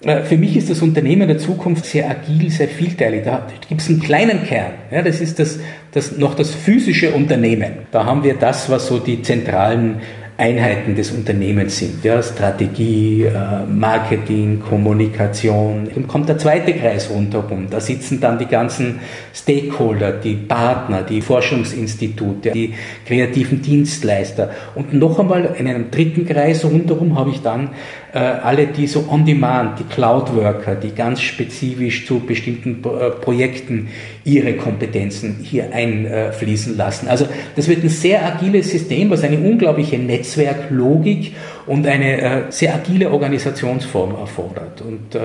Für 0.00 0.36
mich 0.36 0.56
ist 0.56 0.70
das 0.70 0.80
Unternehmen 0.80 1.26
der 1.26 1.38
Zukunft 1.38 1.84
sehr 1.84 2.08
agil, 2.08 2.50
sehr 2.50 2.68
vielteilig. 2.68 3.24
Da 3.24 3.48
gibt 3.68 3.80
es 3.80 3.88
einen 3.88 3.98
kleinen 4.00 4.44
Kern. 4.44 4.72
Ja, 4.92 5.02
das 5.02 5.20
ist 5.20 5.40
das, 5.40 5.58
das, 5.90 6.16
noch 6.16 6.34
das 6.34 6.54
physische 6.54 7.10
Unternehmen. 7.10 7.78
Da 7.90 8.04
haben 8.04 8.22
wir 8.22 8.34
das, 8.34 8.70
was 8.70 8.86
so 8.86 9.00
die 9.00 9.22
zentralen 9.22 10.00
Einheiten 10.38 10.94
des 10.94 11.10
Unternehmens 11.10 11.78
sind. 11.78 12.04
Ja, 12.04 12.22
Strategie, 12.22 13.24
äh, 13.24 13.66
Marketing, 13.68 14.60
Kommunikation. 14.60 15.88
Dann 15.92 16.06
kommt 16.06 16.28
der 16.28 16.38
zweite 16.38 16.74
Kreis 16.74 17.10
rundherum. 17.10 17.66
Da 17.68 17.80
sitzen 17.80 18.20
dann 18.20 18.38
die 18.38 18.46
ganzen 18.46 19.00
Stakeholder, 19.34 20.12
die 20.12 20.36
Partner, 20.36 21.02
die 21.02 21.22
Forschungsinstitute, 21.22 22.52
die 22.52 22.74
kreativen 23.04 23.62
Dienstleister. 23.62 24.50
Und 24.76 24.94
noch 24.94 25.18
einmal 25.18 25.56
in 25.58 25.66
einem 25.66 25.90
dritten 25.90 26.24
Kreis 26.24 26.64
rundherum 26.64 27.18
habe 27.18 27.30
ich 27.30 27.42
dann 27.42 27.70
äh, 28.12 28.18
alle, 28.18 28.68
die 28.68 28.86
so 28.86 29.06
on-demand, 29.10 29.80
die 29.80 29.84
Cloud-Worker, 29.84 30.76
die 30.76 30.92
ganz 30.92 31.20
spezifisch 31.20 32.06
zu 32.06 32.20
bestimmten 32.20 32.82
äh, 32.82 33.10
Projekten 33.10 33.88
ihre 34.24 34.54
Kompetenzen 34.54 35.40
hier 35.42 35.72
einfließen 35.74 36.74
lassen. 36.74 37.08
Also 37.08 37.28
das 37.54 37.68
wird 37.68 37.84
ein 37.84 37.90
sehr 37.90 38.24
agiles 38.24 38.70
System, 38.70 39.10
was 39.10 39.24
eine 39.24 39.38
unglaubliche 39.38 39.98
Netzwerklogik 39.98 41.34
und 41.66 41.86
eine 41.86 42.20
äh, 42.20 42.42
sehr 42.48 42.74
agile 42.74 43.10
Organisationsform 43.10 44.14
erfordert. 44.14 44.80
Und 44.80 45.18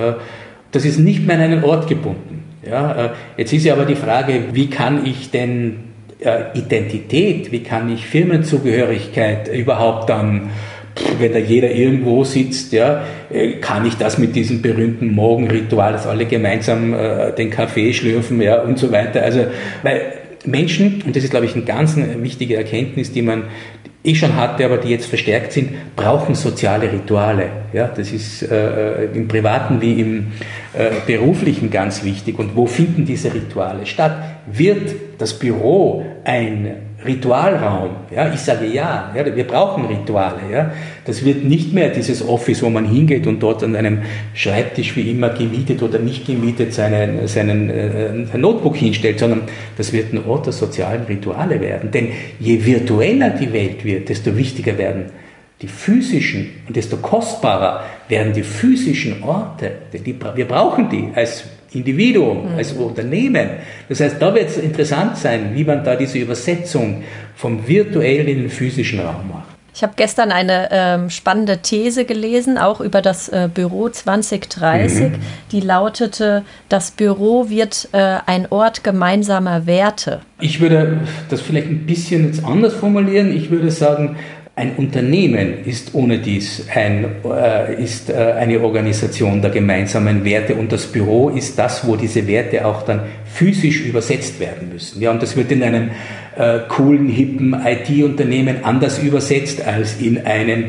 das 0.72 0.86
ist 0.86 1.00
nicht 1.00 1.26
mehr 1.26 1.38
an 1.38 1.42
einen 1.42 1.64
Ort 1.64 1.88
gebunden. 1.88 2.44
Ja, 2.68 3.14
jetzt 3.38 3.54
ist 3.54 3.66
ja 3.66 3.74
aber 3.74 3.86
die 3.86 3.96
Frage, 3.96 4.46
wie 4.54 4.70
kann 4.70 5.06
ich 5.06 5.32
denn 5.32 5.76
Identität, 6.54 7.52
wie 7.52 7.62
kann 7.62 7.94
ich 7.94 8.06
Firmenzugehörigkeit 8.06 9.54
überhaupt 9.54 10.10
dann 10.10 10.50
wenn 11.20 11.34
da 11.34 11.40
jeder 11.40 11.72
irgendwo 11.72 12.24
sitzt, 12.24 12.72
ja, 12.74 13.04
äh, 13.32 13.54
kann 13.54 13.86
ich 13.86 13.96
das 13.96 14.18
mit 14.18 14.36
diesem 14.36 14.62
berühmten 14.62 15.14
Morgenritual, 15.14 15.94
dass 15.94 16.08
alle 16.08 16.26
gemeinsam 16.26 16.94
äh, 16.94 17.32
den 17.34 17.50
Kaffee 17.50 17.94
schlürfen, 17.94 18.42
ja, 18.42 18.62
und 18.62 18.78
so 18.78 18.92
weiter. 18.92 19.24
Also, 19.24 19.46
weil 19.82 20.02
Menschen, 20.46 21.02
und 21.06 21.16
das 21.16 21.24
ist, 21.24 21.32
glaube 21.32 21.46
ich, 21.46 21.56
eine 21.56 21.64
ganz 21.64 21.98
wichtige 21.98 22.56
Erkenntnis, 22.56 23.12
die 23.12 23.22
man 23.22 23.44
eh 24.04 24.16
schon 24.16 24.36
hatte, 24.36 24.66
aber 24.66 24.78
die 24.78 24.90
jetzt 24.90 25.06
verstärkt 25.06 25.54
sind, 25.54 25.96
brauchen 25.96 26.36
soziale 26.36 26.92
Rituale. 26.92 27.50
Ja, 27.72 27.88
das 27.88 28.12
ist 28.12 28.44
äh, 28.44 29.06
im 29.06 29.28
Privaten 29.28 29.82
wie 29.82 30.02
im 30.02 30.28
äh, 30.74 30.90
Beruflichen 31.08 31.72
ganz 31.72 32.04
wichtig. 32.04 32.38
Und 32.38 32.56
wo 32.56 32.66
finden 32.66 33.06
diese 33.06 33.34
Rituale 33.34 33.86
statt? 33.86 34.18
Wird 34.52 34.94
das 35.18 35.40
Büro 35.40 36.06
ein 36.26 36.76
Ritualraum. 37.06 37.90
Ja, 38.14 38.32
ich 38.34 38.40
sage 38.40 38.66
ja, 38.66 39.14
ja, 39.16 39.36
wir 39.36 39.46
brauchen 39.46 39.86
Rituale. 39.86 40.40
Ja. 40.52 40.72
Das 41.06 41.24
wird 41.26 41.44
nicht 41.44 41.74
mehr 41.74 41.90
dieses 41.90 42.28
Office, 42.28 42.64
wo 42.64 42.70
man 42.70 42.86
hingeht 42.86 43.28
und 43.28 43.42
dort 43.42 43.64
an 43.64 43.76
einem 43.76 44.04
Schreibtisch 44.34 44.96
wie 44.96 45.12
immer 45.12 45.30
gemietet 45.30 45.82
oder 45.82 46.00
nicht 46.00 46.26
gemietet 46.26 46.74
seinen, 46.74 47.28
seinen 47.28 47.70
äh, 47.70 48.38
Notebook 48.38 48.76
hinstellt, 48.76 49.20
sondern 49.20 49.44
das 49.78 49.94
wird 49.94 50.14
ein 50.14 50.26
Ort 50.26 50.46
der 50.46 50.54
sozialen 50.54 51.04
Rituale 51.04 51.60
werden. 51.60 51.92
Denn 51.92 52.10
je 52.40 52.66
virtueller 52.66 53.32
die 53.32 53.52
Welt 53.52 53.84
wird, 53.84 54.10
desto 54.10 54.38
wichtiger 54.38 54.78
werden 54.78 55.06
die 55.62 55.68
physischen 55.68 56.50
und 56.68 56.76
desto 56.76 56.98
kostbarer 56.98 57.84
werden 58.10 58.34
die 58.34 58.44
physischen 58.44 59.24
Orte. 59.24 59.72
Die, 59.94 60.16
wir 60.36 60.48
brauchen 60.48 60.90
die 60.90 61.10
als 61.16 61.46
Individuum, 61.74 62.52
mhm. 62.52 62.58
als 62.58 62.72
Unternehmen. 62.74 63.50
Das 63.90 64.00
heißt, 64.00 64.18
da 64.20 64.34
wird 64.34 64.50
es 64.50 64.58
interessant 64.58 65.18
sein, 65.18 65.52
wie 65.54 65.64
man 65.64 65.84
da 65.84 65.96
diese 65.96 66.18
Übersetzung 66.20 67.04
vom 67.36 67.68
virtuellen 67.68 68.28
in 68.28 68.38
den 68.42 68.50
physischen 68.50 69.00
Raum 69.00 69.30
macht. 69.32 69.54
Ich 69.76 69.82
habe 69.82 69.94
gestern 69.96 70.32
eine 70.32 70.70
ähm, 70.72 71.10
spannende 71.10 71.58
These 71.58 72.06
gelesen, 72.06 72.60
auch 72.60 72.80
über 72.80 73.02
das 73.02 73.28
äh, 73.30 73.50
Büro 73.52 73.90
2030. 73.90 75.02
Mhm. 75.02 75.16
Die 75.52 75.62
lautete, 75.62 76.44
das 76.70 76.92
Büro 76.92 77.50
wird 77.50 77.90
äh, 77.92 78.18
ein 78.28 78.46
Ort 78.52 78.84
gemeinsamer 78.84 79.66
Werte. 79.66 80.22
Ich 80.40 80.62
würde 80.62 81.00
das 81.30 81.42
vielleicht 81.42 81.70
ein 81.70 81.88
bisschen 81.88 82.28
jetzt 82.28 82.46
anders 82.46 82.76
formulieren. 82.76 83.36
Ich 83.36 83.50
würde 83.50 83.72
sagen, 83.72 84.18
ein 84.56 84.76
Unternehmen 84.76 85.66
ist 85.66 85.96
ohne 85.96 86.20
dies 86.20 86.68
ein, 86.74 87.06
äh, 87.26 87.84
ist, 87.84 88.12
äh, 88.12 88.36
eine 88.38 88.62
Organisation 88.62 89.42
der 89.42 89.50
gemeinsamen 89.50 90.24
Werte 90.24 90.54
und 90.54 90.72
das 90.72 90.86
Büro 90.86 91.30
ist 91.30 91.58
das, 91.58 91.88
wo 91.88 91.96
diese 91.96 92.28
Werte 92.28 92.64
auch 92.64 92.84
dann 92.84 93.02
physisch 93.26 93.84
übersetzt 93.84 94.40
werden 94.40 94.70
müssen. 94.72 95.02
Ja, 95.02 95.10
und 95.10 95.24
das 95.24 95.36
wird 95.36 95.52
in 95.52 95.64
einem 95.64 95.90
äh, 96.38 96.60
coolen, 96.68 97.10
hippen 97.10 97.56
IT-Unternehmen 97.66 98.64
anders 98.64 99.00
übersetzt 99.00 99.66
als 99.66 100.00
in, 100.00 100.24
einem 100.24 100.66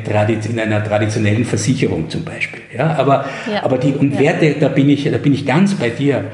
in 0.50 0.60
einer 0.60 0.82
traditionellen 0.82 1.44
Versicherung 1.44 2.08
zum 2.08 2.24
Beispiel. 2.24 2.62
Ja, 2.74 2.94
aber, 2.96 3.26
ja. 3.52 3.64
aber 3.64 3.76
die 3.76 3.92
und 3.92 4.18
Werte, 4.18 4.56
da 4.58 4.68
bin 4.68 4.88
ich, 4.88 5.04
da 5.04 5.18
bin 5.18 5.34
ich 5.34 5.44
ganz 5.44 5.74
bei 5.74 5.90
dir 5.90 6.24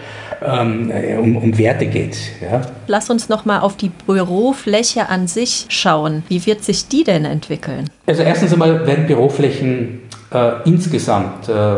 ähm, 0.42 0.90
um, 1.18 1.36
um 1.36 1.58
Werte 1.58 1.86
geht. 1.86 2.16
Ja. 2.40 2.62
Lass 2.86 3.10
uns 3.10 3.28
noch 3.28 3.44
mal 3.44 3.60
auf 3.60 3.76
die 3.76 3.90
Bürofläche 4.06 5.08
an 5.08 5.26
sich 5.26 5.66
schauen. 5.68 6.22
Wie 6.28 6.44
wird 6.46 6.64
sich 6.64 6.88
die 6.88 7.04
denn 7.04 7.24
entwickeln? 7.24 7.90
Also 8.06 8.22
erstens 8.22 8.52
einmal 8.52 8.86
werden 8.86 9.06
Büroflächen 9.06 10.00
äh, 10.32 10.52
insgesamt 10.64 11.48
äh, 11.48 11.76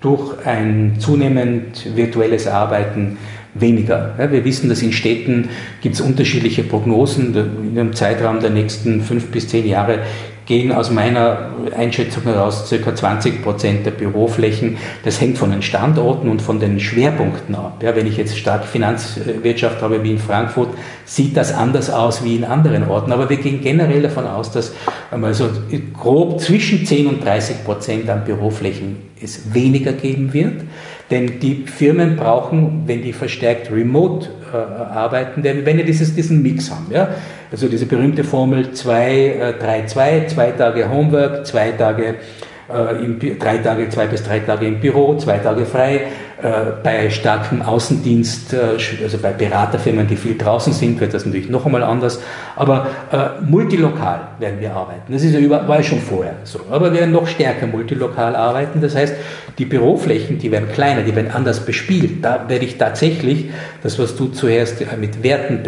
durch 0.00 0.46
ein 0.46 0.96
zunehmend 0.98 1.96
virtuelles 1.96 2.46
Arbeiten 2.46 3.18
weniger. 3.54 4.14
Ja, 4.18 4.30
wir 4.30 4.44
wissen, 4.44 4.68
dass 4.68 4.82
in 4.82 4.92
Städten 4.92 5.48
gibt 5.80 5.96
es 5.96 6.00
unterschiedliche 6.00 6.62
Prognosen. 6.62 7.34
In 7.34 7.78
einem 7.78 7.94
Zeitraum 7.94 8.40
der 8.40 8.50
nächsten 8.50 9.00
fünf 9.00 9.26
bis 9.30 9.48
zehn 9.48 9.66
Jahre 9.66 10.00
gehen 10.48 10.72
aus 10.72 10.90
meiner 10.90 11.50
Einschätzung 11.76 12.22
heraus 12.22 12.70
ca. 12.70 12.94
20 12.94 13.42
Prozent 13.42 13.84
der 13.84 13.90
Büroflächen. 13.90 14.78
Das 15.04 15.20
hängt 15.20 15.36
von 15.36 15.50
den 15.50 15.60
Standorten 15.60 16.30
und 16.30 16.40
von 16.40 16.58
den 16.58 16.80
Schwerpunkten 16.80 17.54
ab. 17.54 17.82
Ja, 17.82 17.94
wenn 17.94 18.06
ich 18.06 18.16
jetzt 18.16 18.38
stark 18.38 18.64
Finanzwirtschaft 18.64 19.82
habe 19.82 20.02
wie 20.02 20.12
in 20.12 20.18
Frankfurt, 20.18 20.70
sieht 21.04 21.36
das 21.36 21.52
anders 21.52 21.90
aus 21.90 22.24
wie 22.24 22.36
in 22.36 22.44
anderen 22.44 22.88
Orten. 22.88 23.12
Aber 23.12 23.28
wir 23.28 23.36
gehen 23.36 23.60
generell 23.60 24.00
davon 24.00 24.26
aus, 24.26 24.50
dass 24.50 24.72
also 25.10 25.50
grob 25.92 26.40
zwischen 26.40 26.86
10 26.86 27.08
und 27.08 27.22
30 27.22 27.64
Prozent 27.64 28.08
an 28.08 28.24
Büroflächen 28.24 28.96
es 29.20 29.52
weniger 29.52 29.92
geben 29.92 30.32
wird. 30.32 30.62
Denn 31.10 31.40
die 31.40 31.64
Firmen 31.66 32.16
brauchen, 32.16 32.82
wenn 32.86 33.02
die 33.02 33.12
verstärkt 33.12 33.70
remote 33.72 34.28
äh, 34.52 34.56
arbeiten, 34.56 35.42
denn 35.42 35.64
wenn 35.64 35.78
die 35.78 35.84
dieses, 35.84 36.14
diesen 36.14 36.42
Mix 36.42 36.70
haben, 36.70 36.86
ja, 36.90 37.08
also 37.50 37.68
diese 37.68 37.86
berühmte 37.86 38.24
Formel 38.24 38.72
2, 38.72 39.54
3, 39.58 39.86
2, 39.86 40.26
zwei 40.26 40.50
Tage 40.50 40.90
Homework, 40.90 41.46
zwei 41.46 41.72
Tage, 41.72 42.16
äh, 42.70 43.04
im, 43.04 43.18
drei 43.38 43.58
Tage, 43.58 43.88
zwei 43.88 44.06
bis 44.06 44.22
drei 44.22 44.40
Tage 44.40 44.66
im 44.66 44.80
Büro, 44.80 45.16
zwei 45.16 45.38
Tage 45.38 45.64
frei, 45.64 46.02
bei 46.84 47.10
starkem 47.10 47.62
Außendienst, 47.62 48.52
äh, 48.52 49.02
also 49.02 49.18
bei 49.18 49.32
Beraterfirmen, 49.32 50.06
die 50.06 50.16
viel 50.16 50.38
draußen 50.38 50.72
sind, 50.72 51.00
wird 51.00 51.12
das 51.12 51.26
natürlich 51.26 51.48
noch 51.48 51.66
einmal 51.66 51.82
anders. 51.82 52.20
Aber 52.54 52.86
äh, 53.10 53.42
multilokal 53.44 54.20
werden 54.38 54.60
wir 54.60 54.72
arbeiten. 54.72 55.12
Das 55.12 55.22
ist 55.22 55.32
ja 55.32 55.40
überall 55.40 55.82
schon 55.82 55.98
vorher 55.98 56.34
so. 56.44 56.60
Aber 56.70 56.92
wir 56.92 57.00
werden 57.00 57.12
noch 57.12 57.26
stärker 57.26 57.66
multilokal 57.66 58.36
arbeiten. 58.36 58.80
Das 58.80 58.94
heißt, 58.94 59.14
die 59.58 59.64
Büroflächen, 59.64 60.38
die 60.38 60.52
werden 60.52 60.68
kleiner, 60.72 61.02
die 61.02 61.14
werden 61.16 61.32
anders 61.32 61.60
bespielt. 61.60 62.24
Da 62.24 62.44
werde 62.48 62.64
ich 62.64 62.78
tatsächlich, 62.78 63.50
das 63.82 63.98
was 63.98 64.16
du 64.16 64.28
zuerst 64.28 64.84
mit 65.00 65.22
Werten 65.24 65.62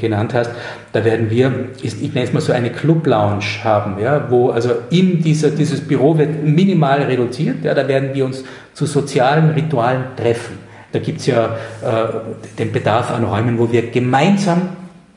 genannt 0.00 0.34
hast, 0.34 0.50
da 0.92 1.04
werden 1.04 1.28
wir, 1.30 1.52
ich 1.82 2.00
nenne 2.14 2.26
es 2.26 2.32
mal 2.32 2.40
so 2.40 2.52
eine 2.52 2.70
Club-Lounge 2.70 3.64
haben, 3.64 4.00
ja, 4.00 4.30
wo 4.30 4.50
also 4.50 4.70
in 4.90 5.22
dieser, 5.22 5.50
dieses 5.50 5.80
Büro 5.80 6.16
wird 6.16 6.44
minimal 6.44 7.02
reduziert, 7.02 7.64
ja, 7.64 7.74
da 7.74 7.86
werden 7.88 8.10
wir 8.14 8.24
uns 8.24 8.44
zu 8.78 8.86
sozialen 8.86 9.50
Ritualen 9.50 10.04
treffen. 10.16 10.56
Da 10.92 11.00
gibt 11.00 11.18
es 11.18 11.26
ja 11.26 11.46
äh, 11.82 12.58
den 12.60 12.70
Bedarf 12.70 13.10
an 13.10 13.24
Räumen, 13.24 13.58
wo 13.58 13.72
wir 13.72 13.90
gemeinsam 13.90 14.68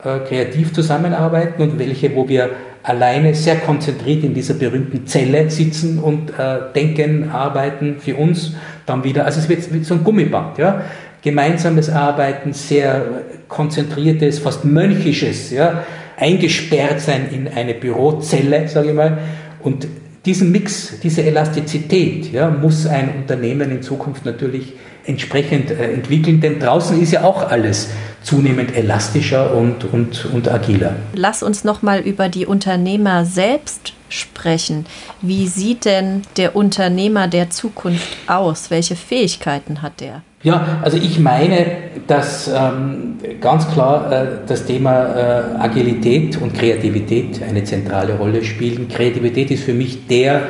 äh, 0.02 0.18
kreativ 0.18 0.72
zusammenarbeiten 0.74 1.62
und 1.62 1.78
welche, 1.78 2.12
wo 2.16 2.28
wir 2.28 2.50
alleine 2.82 3.36
sehr 3.36 3.54
konzentriert 3.58 4.24
in 4.24 4.34
dieser 4.34 4.54
berühmten 4.54 5.06
Zelle 5.06 5.48
sitzen 5.48 6.00
und 6.00 6.30
äh, 6.30 6.72
denken, 6.74 7.30
arbeiten 7.30 7.98
für 8.00 8.16
uns 8.16 8.56
dann 8.84 9.04
wieder. 9.04 9.26
Also 9.26 9.38
es 9.38 9.48
wird 9.48 9.84
so 9.84 9.94
ein 9.94 10.02
Gummiband, 10.02 10.58
ja. 10.58 10.82
Gemeinsames 11.22 11.88
Arbeiten, 11.88 12.52
sehr 12.52 13.04
konzentriertes, 13.46 14.40
fast 14.40 14.64
mönchisches, 14.64 15.52
ja. 15.52 15.84
Eingesperrt 16.16 17.00
sein 17.00 17.28
in 17.30 17.46
eine 17.46 17.74
Bürozelle, 17.74 18.66
sage 18.66 18.88
ich 18.88 18.94
mal. 18.94 19.18
Und 19.60 19.86
diesen 20.24 20.52
Mix, 20.52 21.00
diese 21.02 21.22
Elastizität, 21.24 22.32
ja, 22.32 22.48
muss 22.50 22.86
ein 22.86 23.16
Unternehmen 23.16 23.70
in 23.70 23.82
Zukunft 23.82 24.24
natürlich 24.24 24.74
entsprechend 25.04 25.70
äh, 25.70 25.92
entwickeln, 25.92 26.40
denn 26.40 26.60
draußen 26.60 27.00
ist 27.00 27.12
ja 27.12 27.24
auch 27.24 27.50
alles 27.50 27.88
zunehmend 28.22 28.76
elastischer 28.76 29.54
und, 29.54 29.84
und, 29.92 30.26
und 30.26 30.48
agiler. 30.48 30.94
Lass 31.14 31.42
uns 31.42 31.64
nochmal 31.64 32.00
über 32.00 32.28
die 32.28 32.46
Unternehmer 32.46 33.24
selbst 33.24 33.94
sprechen. 34.12 34.86
Wie 35.20 35.48
sieht 35.48 35.84
denn 35.84 36.22
der 36.36 36.54
Unternehmer 36.54 37.28
der 37.28 37.50
Zukunft 37.50 38.16
aus? 38.26 38.70
Welche 38.70 38.96
Fähigkeiten 38.96 39.82
hat 39.82 40.00
der? 40.00 40.22
Ja, 40.42 40.78
also 40.82 40.96
ich 40.96 41.20
meine, 41.20 41.66
dass 42.08 42.48
ähm, 42.48 43.18
ganz 43.40 43.68
klar 43.70 44.10
äh, 44.10 44.26
das 44.46 44.66
Thema 44.66 45.14
äh, 45.14 45.42
Agilität 45.58 46.36
und 46.40 46.52
Kreativität 46.52 47.40
eine 47.42 47.62
zentrale 47.62 48.16
Rolle 48.16 48.42
spielen. 48.42 48.88
Kreativität 48.88 49.52
ist 49.52 49.62
für 49.62 49.74
mich 49.74 50.08
der 50.08 50.42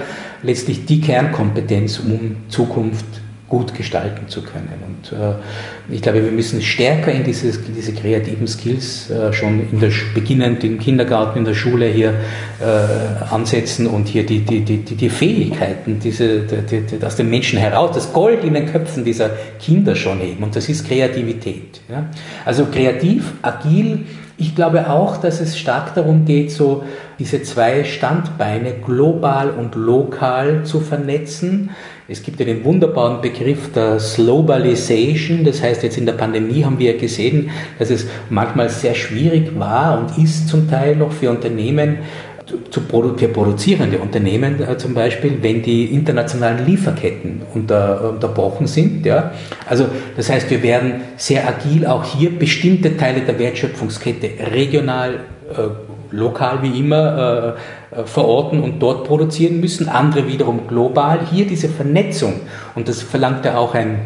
letztlich 0.42 0.86
die 0.86 1.00
Kernkompetenz, 1.00 1.98
um 1.98 2.36
Zukunft 2.48 3.04
gut 3.52 3.74
gestalten 3.74 4.28
zu 4.28 4.40
können. 4.40 4.72
Und 4.86 5.12
äh, 5.12 5.34
ich 5.90 6.00
glaube, 6.00 6.24
wir 6.24 6.32
müssen 6.32 6.62
stärker 6.62 7.12
in 7.12 7.22
dieses, 7.22 7.60
diese 7.62 7.92
kreativen 7.92 8.46
Skills 8.46 9.10
äh, 9.10 9.30
schon 9.34 9.68
in 9.70 9.78
der, 9.78 9.90
beginnend 10.14 10.64
im 10.64 10.78
Kindergarten, 10.78 11.40
in 11.40 11.44
der 11.44 11.52
Schule 11.52 11.84
hier 11.84 12.14
äh, 12.60 13.30
ansetzen 13.30 13.86
und 13.86 14.08
hier 14.08 14.24
die, 14.24 14.38
die, 14.38 14.60
die, 14.60 14.78
die 14.78 15.10
Fähigkeiten 15.10 16.00
diese, 16.00 16.40
die, 16.40 16.80
die, 16.80 17.04
aus 17.04 17.16
den 17.16 17.28
Menschen 17.28 17.58
heraus, 17.58 17.90
das 17.94 18.14
Gold 18.14 18.42
in 18.42 18.54
den 18.54 18.72
Köpfen 18.72 19.04
dieser 19.04 19.28
Kinder 19.60 19.96
schon 19.96 20.20
heben. 20.20 20.42
Und 20.42 20.56
das 20.56 20.70
ist 20.70 20.88
Kreativität. 20.88 21.82
Ja? 21.90 22.06
Also 22.46 22.64
kreativ, 22.64 23.34
agil, 23.42 24.06
ich 24.38 24.56
glaube 24.56 24.90
auch, 24.90 25.18
dass 25.18 25.40
es 25.40 25.58
stark 25.58 25.94
darum 25.94 26.24
geht, 26.24 26.50
so 26.50 26.84
diese 27.18 27.42
zwei 27.42 27.84
Standbeine 27.84 28.72
global 28.84 29.50
und 29.50 29.74
lokal 29.74 30.64
zu 30.64 30.80
vernetzen. 30.80 31.70
Es 32.12 32.22
gibt 32.22 32.38
ja 32.40 32.44
den 32.44 32.62
wunderbaren 32.62 33.22
Begriff 33.22 33.72
der 33.72 33.96
Globalization. 34.14 35.44
Das 35.44 35.62
heißt, 35.62 35.82
jetzt 35.82 35.96
in 35.96 36.04
der 36.04 36.12
Pandemie 36.12 36.62
haben 36.62 36.78
wir 36.78 36.98
gesehen, 36.98 37.48
dass 37.78 37.88
es 37.88 38.06
manchmal 38.28 38.68
sehr 38.68 38.94
schwierig 38.94 39.58
war 39.58 39.98
und 39.98 40.22
ist 40.22 40.46
zum 40.46 40.68
Teil 40.68 40.94
noch 40.94 41.10
für 41.10 41.30
Unternehmen, 41.30 42.00
für 42.70 43.28
produzierende 43.28 43.98
Unternehmen 43.98 44.60
äh, 44.60 44.76
zum 44.76 44.92
Beispiel, 44.92 45.38
wenn 45.40 45.62
die 45.62 45.86
internationalen 45.86 46.66
Lieferketten 46.66 47.40
unter, 47.54 48.10
unterbrochen 48.10 48.66
sind. 48.66 49.06
Ja. 49.06 49.32
Also 49.66 49.86
das 50.14 50.28
heißt, 50.28 50.50
wir 50.50 50.62
werden 50.62 51.00
sehr 51.16 51.48
agil 51.48 51.86
auch 51.86 52.04
hier 52.04 52.38
bestimmte 52.38 52.94
Teile 52.98 53.22
der 53.22 53.38
Wertschöpfungskette 53.38 54.52
regional, 54.52 55.20
äh, 55.50 55.91
lokal 56.12 56.62
wie 56.62 56.78
immer 56.78 57.56
äh, 57.92 58.00
äh, 58.00 58.04
verorten 58.04 58.62
und 58.62 58.80
dort 58.80 59.04
produzieren 59.04 59.60
müssen, 59.60 59.88
andere 59.88 60.28
wiederum 60.28 60.66
global. 60.68 61.20
Hier 61.30 61.46
diese 61.46 61.68
Vernetzung 61.68 62.40
und 62.74 62.88
das 62.88 63.02
verlangt 63.02 63.44
ja 63.44 63.56
auch 63.56 63.74
ein, 63.74 64.00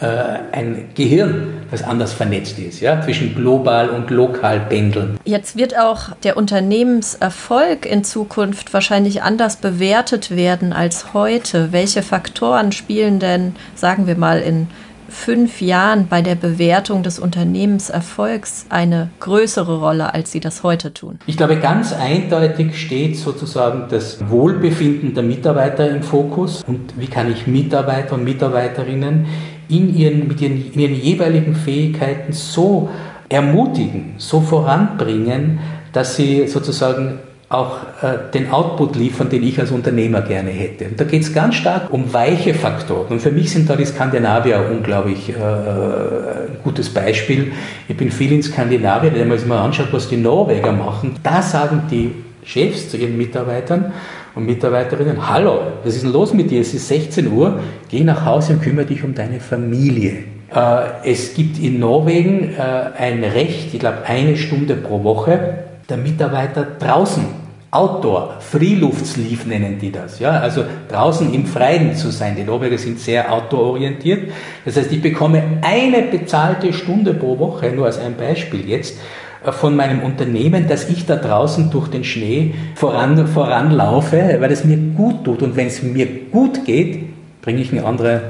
äh, 0.00 0.06
ein 0.52 0.90
Gehirn, 0.94 1.64
das 1.70 1.82
anders 1.82 2.12
vernetzt 2.12 2.58
ist, 2.58 2.80
ja, 2.80 3.00
zwischen 3.02 3.34
global 3.34 3.88
und 3.88 4.10
lokal 4.10 4.60
pendeln. 4.60 5.18
Jetzt 5.24 5.56
wird 5.56 5.78
auch 5.78 6.10
der 6.22 6.36
Unternehmenserfolg 6.36 7.86
in 7.86 8.04
Zukunft 8.04 8.72
wahrscheinlich 8.74 9.22
anders 9.22 9.56
bewertet 9.56 10.36
werden 10.36 10.72
als 10.72 11.14
heute. 11.14 11.72
Welche 11.72 12.02
Faktoren 12.02 12.72
spielen 12.72 13.18
denn, 13.18 13.56
sagen 13.74 14.06
wir 14.06 14.16
mal, 14.16 14.40
in 14.40 14.68
fünf 15.12 15.60
Jahren 15.60 16.08
bei 16.08 16.22
der 16.22 16.34
Bewertung 16.34 17.02
des 17.02 17.18
Unternehmenserfolgs 17.18 18.66
eine 18.70 19.10
größere 19.20 19.78
Rolle, 19.78 20.14
als 20.14 20.32
Sie 20.32 20.40
das 20.40 20.62
heute 20.62 20.92
tun? 20.92 21.18
Ich 21.26 21.36
glaube, 21.36 21.56
ganz 21.56 21.92
eindeutig 21.92 22.76
steht 22.80 23.16
sozusagen 23.16 23.84
das 23.88 24.28
Wohlbefinden 24.28 25.14
der 25.14 25.22
Mitarbeiter 25.22 25.88
im 25.88 26.02
Fokus 26.02 26.64
und 26.66 26.98
wie 26.98 27.06
kann 27.06 27.30
ich 27.30 27.46
Mitarbeiter 27.46 28.14
und 28.14 28.24
Mitarbeiterinnen 28.24 29.26
in 29.68 29.94
ihren, 29.94 30.28
mit 30.28 30.40
ihren, 30.40 30.72
in 30.72 30.80
ihren 30.80 30.94
jeweiligen 30.94 31.54
Fähigkeiten 31.54 32.32
so 32.32 32.88
ermutigen, 33.28 34.14
so 34.18 34.40
voranbringen, 34.40 35.60
dass 35.92 36.16
sie 36.16 36.48
sozusagen 36.48 37.20
auch 37.52 37.76
äh, 38.02 38.30
den 38.32 38.50
Output 38.50 38.96
liefern, 38.96 39.28
den 39.28 39.42
ich 39.42 39.60
als 39.60 39.70
Unternehmer 39.70 40.22
gerne 40.22 40.50
hätte. 40.50 40.86
Und 40.86 40.98
da 40.98 41.04
geht 41.04 41.22
es 41.22 41.34
ganz 41.34 41.56
stark 41.56 41.92
um 41.92 42.12
weiche 42.12 42.54
Faktoren. 42.54 43.08
Und 43.08 43.20
für 43.20 43.30
mich 43.30 43.50
sind 43.50 43.68
da 43.68 43.76
die 43.76 43.84
Skandinavier 43.84 44.64
unglaublich 44.70 45.28
äh, 45.28 45.34
ein 45.34 46.56
gutes 46.64 46.88
Beispiel. 46.88 47.52
Ich 47.88 47.96
bin 47.96 48.10
viel 48.10 48.32
in 48.32 48.42
Skandinavien, 48.42 49.14
wenn 49.14 49.28
man 49.28 49.38
sich 49.38 49.46
mal 49.46 49.62
anschaut, 49.62 49.88
was 49.92 50.08
die 50.08 50.16
Norweger 50.16 50.72
machen, 50.72 51.16
da 51.22 51.42
sagen 51.42 51.82
die 51.90 52.12
Chefs 52.44 52.90
zu 52.90 52.96
ihren 52.96 53.16
Mitarbeitern 53.18 53.92
und 54.34 54.46
Mitarbeiterinnen, 54.46 55.28
hallo, 55.28 55.60
was 55.84 55.94
ist 55.94 56.04
denn 56.04 56.12
los 56.12 56.32
mit 56.32 56.50
dir? 56.50 56.62
Es 56.62 56.72
ist 56.72 56.88
16 56.88 57.30
Uhr, 57.30 57.60
geh 57.90 58.02
nach 58.02 58.24
Hause 58.24 58.54
und 58.54 58.62
kümmere 58.62 58.86
dich 58.86 59.04
um 59.04 59.14
deine 59.14 59.40
Familie. 59.40 60.24
Äh, 60.54 61.10
es 61.10 61.34
gibt 61.34 61.58
in 61.58 61.78
Norwegen 61.78 62.54
ein 62.56 63.22
Recht, 63.22 63.74
ich 63.74 63.78
glaube 63.78 63.98
eine 64.06 64.36
Stunde 64.38 64.74
pro 64.74 65.04
Woche, 65.04 65.58
der 65.88 65.98
Mitarbeiter 65.98 66.66
draußen 66.78 67.41
Outdoor, 67.74 68.36
Freeluftsleaf 68.40 69.46
nennen 69.46 69.78
die 69.78 69.90
das. 69.90 70.18
Ja? 70.18 70.32
Also 70.32 70.62
draußen 70.90 71.32
im 71.32 71.46
Freien 71.46 71.96
zu 71.96 72.10
sein. 72.10 72.36
Die 72.36 72.44
Norweger 72.44 72.76
sind 72.76 73.00
sehr 73.00 73.32
outdoor-orientiert. 73.32 74.30
Das 74.66 74.76
heißt, 74.76 74.92
ich 74.92 75.00
bekomme 75.00 75.42
eine 75.62 76.02
bezahlte 76.02 76.74
Stunde 76.74 77.14
pro 77.14 77.38
Woche, 77.38 77.70
nur 77.70 77.86
als 77.86 77.98
ein 77.98 78.14
Beispiel 78.14 78.68
jetzt, 78.68 78.98
äh, 79.42 79.52
von 79.52 79.74
meinem 79.74 80.02
Unternehmen, 80.02 80.68
dass 80.68 80.90
ich 80.90 81.06
da 81.06 81.16
draußen 81.16 81.70
durch 81.70 81.88
den 81.88 82.04
Schnee 82.04 82.52
voran, 82.74 83.26
voranlaufe, 83.26 84.36
weil 84.38 84.52
es 84.52 84.66
mir 84.66 84.76
gut 84.76 85.24
tut. 85.24 85.40
Und 85.40 85.56
wenn 85.56 85.68
es 85.68 85.82
mir 85.82 86.06
gut 86.30 86.66
geht, 86.66 87.06
bringe 87.40 87.62
ich 87.62 87.72
einen 87.72 87.86
andere, 87.86 88.24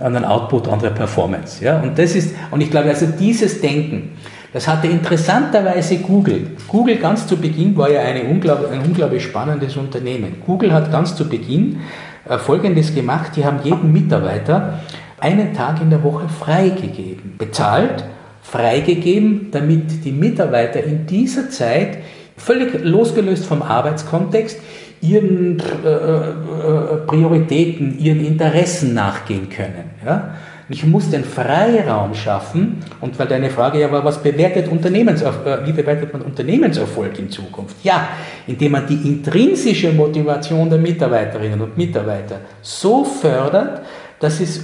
anderen 0.00 0.24
Output, 0.24 0.66
andere 0.66 0.90
Performance. 0.90 1.64
Ja? 1.64 1.80
Und 1.80 2.00
das 2.00 2.16
ist, 2.16 2.34
und 2.50 2.60
ich 2.60 2.70
glaube, 2.72 2.88
also 2.88 3.06
dieses 3.06 3.60
Denken, 3.60 4.10
das 4.52 4.66
hatte 4.66 4.86
interessanterweise 4.86 5.98
Google. 5.98 6.46
Google 6.66 6.96
ganz 6.96 7.26
zu 7.26 7.36
Beginn 7.36 7.76
war 7.76 7.90
ja 7.90 8.00
unglaublich, 8.28 8.70
ein 8.70 8.80
unglaublich 8.80 9.22
spannendes 9.22 9.76
Unternehmen. 9.76 10.42
Google 10.44 10.72
hat 10.72 10.90
ganz 10.90 11.14
zu 11.14 11.28
Beginn 11.28 11.80
äh, 12.28 12.38
Folgendes 12.38 12.94
gemacht. 12.94 13.32
Die 13.36 13.44
haben 13.44 13.60
jedem 13.62 13.92
Mitarbeiter 13.92 14.80
einen 15.20 15.52
Tag 15.52 15.80
in 15.82 15.90
der 15.90 16.02
Woche 16.02 16.28
freigegeben, 16.28 17.34
bezahlt, 17.36 18.04
freigegeben, 18.42 19.48
damit 19.50 20.04
die 20.04 20.12
Mitarbeiter 20.12 20.82
in 20.82 21.06
dieser 21.06 21.50
Zeit 21.50 21.98
völlig 22.36 22.82
losgelöst 22.84 23.44
vom 23.44 23.62
Arbeitskontext 23.62 24.60
ihren 25.00 25.60
äh, 25.84 25.88
äh, 25.88 26.96
Prioritäten, 27.06 27.98
ihren 27.98 28.24
Interessen 28.24 28.94
nachgehen 28.94 29.48
können. 29.48 29.90
Ja? 30.04 30.34
Ich 30.70 30.84
muss 30.84 31.10
den 31.10 31.24
Freiraum 31.24 32.14
schaffen. 32.14 32.82
Und 33.00 33.18
weil 33.18 33.26
deine 33.26 33.48
Frage 33.50 33.80
ja 33.80 33.90
war, 33.90 34.04
was 34.04 34.22
bewertet 34.22 34.68
Unternehmenserfolg, 34.68 35.62
äh, 35.62 35.66
wie 35.66 35.72
bewertet 35.72 36.12
man 36.12 36.22
Unternehmenserfolg 36.22 37.18
in 37.18 37.30
Zukunft? 37.30 37.76
Ja, 37.82 38.08
indem 38.46 38.72
man 38.72 38.86
die 38.86 39.08
intrinsische 39.08 39.92
Motivation 39.92 40.68
der 40.68 40.78
Mitarbeiterinnen 40.78 41.60
und 41.60 41.76
Mitarbeiter 41.78 42.40
so 42.60 43.04
fördert, 43.04 43.82
dass 44.20 44.40
es 44.40 44.62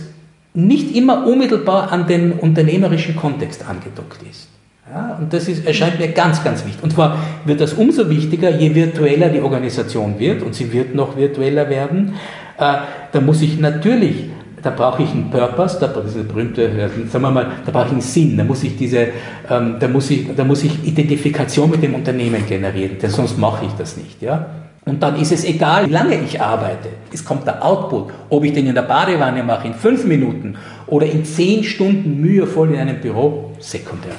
nicht 0.53 0.95
immer 0.95 1.27
unmittelbar 1.27 1.91
an 1.91 2.07
den 2.07 2.33
unternehmerischen 2.33 3.17
Kontext 3.17 3.65
angedockt 3.69 4.23
ist. 4.31 4.49
Ja, 4.93 5.17
und 5.19 5.33
das 5.33 5.49
ist, 5.49 5.67
erscheint 5.67 5.99
mir 5.99 6.09
ganz, 6.09 6.45
ganz 6.45 6.65
wichtig. 6.67 6.83
Und 6.83 6.93
zwar 6.93 7.19
wird 7.47 7.61
das 7.61 7.73
umso 7.73 8.11
wichtiger, 8.11 8.51
je 8.51 8.75
virtueller 8.75 9.31
die 9.31 9.41
Organisation 9.41 10.19
wird, 10.19 10.43
und 10.43 10.55
sie 10.55 10.71
wird 10.73 10.95
noch 10.95 11.17
virtueller 11.17 11.71
werden. 11.71 12.15
Äh, 12.59 12.75
da 13.11 13.21
muss 13.23 13.41
ich 13.41 13.59
natürlich 13.59 14.27
da 14.65 14.71
brauche 14.71 15.03
ich 15.03 15.11
einen 15.11 15.31
Purpose, 15.31 15.79
da, 15.79 15.89
diese 16.01 16.25
berühmte, 16.25 16.91
sagen 17.11 17.25
wir 17.25 17.31
mal, 17.31 17.47
da 17.67 17.71
brauche 17.71 17.87
ich 17.87 17.93
einen 17.93 18.01
Sinn, 18.01 18.37
da 18.37 18.45
muss 18.45 18.65
ich 18.65 18.77
diese, 18.77 19.09
ähm, 19.51 19.77
da 19.79 19.89
muss 19.89 20.11
ich, 20.11 20.35
da 20.35 20.43
muss 20.43 20.65
ich 20.65 20.85
Identifikation 20.85 21.71
mit 21.71 21.83
dem 21.83 21.95
Unternehmen 21.95 22.47
generieren, 22.47 22.99
denn 23.01 23.11
sonst 23.11 23.39
mache 23.39 23.67
ich 23.67 23.73
das 23.73 23.97
nicht, 23.97 24.23
ja. 24.23 24.47
Und 24.87 25.03
dann 25.03 25.19
ist 25.19 25.33
es 25.33 25.45
egal, 25.45 25.87
wie 25.87 25.93
lange 25.93 26.21
ich 26.21 26.41
arbeite. 26.41 26.91
Es 27.11 27.25
kommt 27.25 27.47
der 27.47 27.65
Output. 27.65 28.13
Ob 28.29 28.45
ich 28.45 28.53
den 28.53 28.67
in 28.67 28.75
der 28.75 28.83
Badewanne 28.83 29.43
mache, 29.43 29.69
in 29.69 29.75
fünf 29.75 30.05
Minuten 30.05 30.57
oder 30.87 31.07
in 31.07 31.25
zehn 31.25 31.65
Stunden 31.65 32.21
mühevoll 32.21 32.75
in 32.75 32.81
einem 32.81 33.01
Büro, 33.01 33.53
sekundär. 33.61 34.13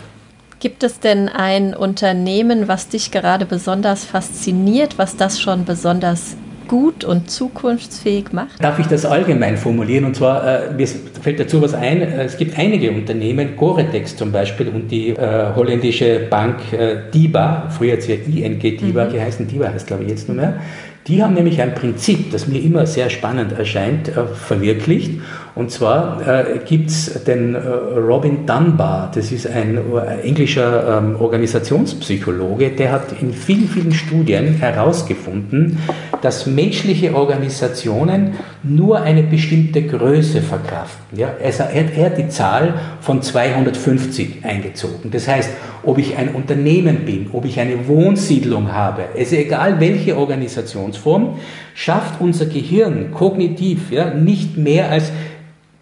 Gibt 0.60 0.84
es 0.84 1.00
denn 1.00 1.30
ein 1.30 1.76
Unternehmen, 1.76 2.68
was 2.68 2.88
dich 2.88 3.12
gerade 3.12 3.46
besonders 3.46 4.06
fasziniert, 4.06 4.98
was 4.98 5.16
das 5.16 5.40
schon 5.40 5.66
besonders 5.66 6.36
gut 6.68 7.04
und 7.04 7.30
zukunftsfähig 7.30 8.32
macht? 8.32 8.64
Darf 8.64 8.80
ich 8.80 8.88
das 8.88 9.06
allgemein 9.06 9.58
formulieren? 9.58 10.06
Und 10.06 10.16
zwar, 10.16 10.70
äh, 10.70 10.74
mir 10.74 10.88
fällt 10.88 11.40
dazu 11.40 11.62
was 11.62 11.74
ein, 11.74 12.02
es 12.02 12.38
gibt 12.38 12.58
einige 12.58 12.92
Unternehmen, 12.92 13.56
Goretex 13.56 14.16
zum 14.16 14.32
Beispiel 14.32 14.70
und 14.70 14.90
die 14.90 15.10
äh, 15.10 15.54
holländische 15.56 16.28
Bank 16.30 16.74
äh, 16.74 16.98
DIBA, 17.14 17.70
früher 17.70 17.94
hat 17.94 18.04
sie 18.04 18.14
ja 18.14 18.46
ING 18.46 18.60
DIBA 18.60 19.06
mhm. 19.06 19.14
geheißen, 19.14 19.48
DIBA 19.48 19.74
heißt 19.74 19.88
glaube 19.88 20.04
ich 20.04 20.10
jetzt 20.10 20.28
nur 20.28 20.38
mehr, 20.38 20.60
die 21.08 21.22
haben 21.22 21.36
nämlich 21.36 21.62
ein 21.62 21.76
Prinzip, 21.76 22.32
das 22.32 22.48
mir 22.48 22.60
immer 22.60 22.88
sehr 22.88 23.12
spannend 23.12 23.52
erscheint, 23.52 24.10
äh, 24.10 24.26
verwirklicht. 24.26 25.22
Und 25.54 25.70
zwar 25.70 26.28
äh, 26.28 26.60
gibt 26.66 26.90
es 26.90 27.24
den 27.26 27.54
äh, 27.54 27.60
Robin 27.60 28.48
Dunbar, 28.48 29.12
das 29.14 29.32
ist 29.32 29.46
ein 29.46 29.78
äh, 29.78 30.22
englischer 30.22 30.98
ähm, 30.98 31.16
Organisationspsychologe, 31.18 32.72
der 32.72 32.92
hat 32.92 33.22
in 33.22 33.34
vielen, 33.34 33.70
vielen 33.70 33.94
Studien 33.94 34.56
herausgefunden, 34.56 35.78
dass 36.22 36.46
menschliche 36.46 37.16
Organisationen 37.16 38.36
nur 38.64 39.02
eine 39.02 39.24
bestimmte 39.24 39.84
Größe 39.84 40.42
verkraften. 40.42 41.18
Ja? 41.18 41.34
Also 41.44 41.64
er, 41.64 42.06
hat 42.06 42.18
die 42.18 42.30
Zahl 42.30 42.76
von 43.02 43.22
250 43.22 44.44
eingezogen. 44.44 45.12
Das 45.12 45.28
heißt, 45.28 45.50
ob 45.84 45.98
ich 45.98 46.18
ein 46.18 46.30
Unternehmen 46.36 47.06
bin, 47.06 47.30
ob 47.34 47.46
ich 47.46 47.60
eine 47.60 47.88
Wohnsiedlung 47.88 48.72
habe, 48.72 49.04
ist 49.16 49.34
egal 49.34 49.80
welche 49.80 50.18
Organisationsform, 50.18 51.38
schafft 51.74 52.20
unser 52.20 52.46
Gehirn 52.46 53.12
kognitiv 53.12 53.92
ja, 53.92 54.14
nicht 54.14 54.58
mehr 54.58 54.90
als 54.92 55.12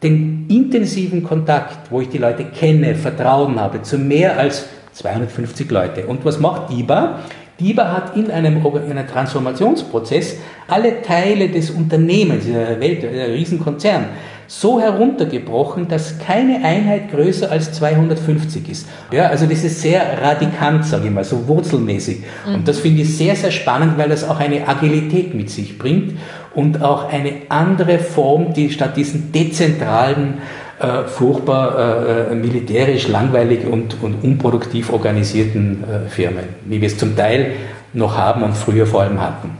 den 0.04 0.48
intensiven 0.50 1.24
Kontakt, 1.24 1.90
wo 1.90 2.02
ich 2.02 2.10
die 2.10 2.18
Leute 2.18 2.44
kenne, 2.44 2.96
Vertrauen 2.96 3.60
habe, 3.60 3.82
zu 3.82 3.98
mehr 3.98 4.38
als 4.38 4.66
250 4.94 5.72
Leute. 5.72 6.06
Und 6.06 6.26
was 6.26 6.40
macht 6.40 6.72
DIBA? 6.72 7.20
DIBA 7.60 7.94
hat 7.94 8.16
in 8.16 8.32
einem, 8.32 8.66
in 8.66 8.98
einem 8.98 9.08
Transformationsprozess 9.08 10.38
alle 10.68 11.02
Teile 11.02 11.50
des 11.50 11.70
Unternehmens, 11.70 12.46
dieser 12.46 12.80
Welt, 12.80 13.04
ein 13.04 13.32
Riesenkonzern, 13.32 14.06
so 14.48 14.80
heruntergebrochen, 14.80 15.88
dass 15.88 16.20
keine 16.20 16.64
Einheit 16.64 17.12
größer 17.12 17.50
als 17.52 17.72
250 17.74 18.70
ist. 18.70 18.88
Ja, 19.12 19.28
also 19.28 19.46
das 19.46 19.64
ist 19.64 19.82
sehr 19.82 20.22
radikant, 20.22 20.86
sage 20.86 21.08
ich 21.08 21.14
mal, 21.14 21.24
so 21.24 21.48
wurzelmäßig. 21.48 22.20
Mhm. 22.48 22.56
Und 22.56 22.68
das 22.68 22.80
finde 22.80 23.02
ich 23.02 23.18
sehr, 23.18 23.36
sehr 23.36 23.52
spannend, 23.52 23.98
weil 23.98 24.10
das 24.10 24.28
auch 24.28 24.40
eine 24.40 24.68
Agilität 24.68 25.34
mit 25.34 25.50
sich 25.50 25.78
bringt 25.78 26.14
und 26.54 26.84
auch 26.84 27.12
eine 27.12 27.34
andere 27.50 28.00
Form, 28.00 28.54
die 28.54 28.70
statt 28.70 28.96
diesen 28.98 29.32
dezentralen, 29.32 30.40
äh, 30.80 31.04
furchtbar 31.04 32.30
äh, 32.32 32.36
militärisch 32.36 33.08
langweilig 33.08 33.66
und, 33.66 34.02
und 34.02 34.24
unproduktiv 34.24 34.92
organisierten 34.92 35.84
äh, 35.84 36.10
Firmen, 36.10 36.46
wie 36.66 36.82
wir 36.82 36.88
es 36.88 36.98
zum 36.98 37.16
Teil 37.16 37.54
noch 37.94 38.18
haben 38.18 38.44
und 38.44 38.56
früher 38.56 38.86
vor 38.86 39.02
allem 39.02 39.22
hatten. 39.22 39.58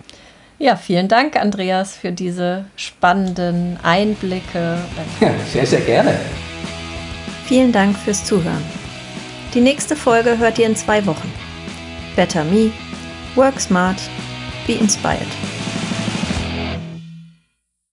Ja, 0.60 0.76
vielen 0.76 1.08
Dank, 1.08 1.36
Andreas, 1.36 1.96
für 1.96 2.12
diese 2.12 2.66
spannenden 2.76 3.78
Einblicke. 3.84 4.78
Ja, 5.20 5.32
sehr, 5.52 5.66
sehr 5.66 5.82
gerne. 5.82 6.14
Vielen 7.46 7.72
Dank 7.72 7.98
fürs 7.98 8.24
Zuhören. 8.24 8.64
Die 9.54 9.62
nächste 9.62 9.96
Folge 9.96 10.38
hört 10.38 10.58
ihr 10.58 10.66
in 10.66 10.76
zwei 10.76 11.06
Wochen. 11.06 11.32
Better 12.16 12.44
Me, 12.46 12.72
Work 13.36 13.60
Smart, 13.60 13.98
Be 14.66 14.74
Inspired. 14.74 15.28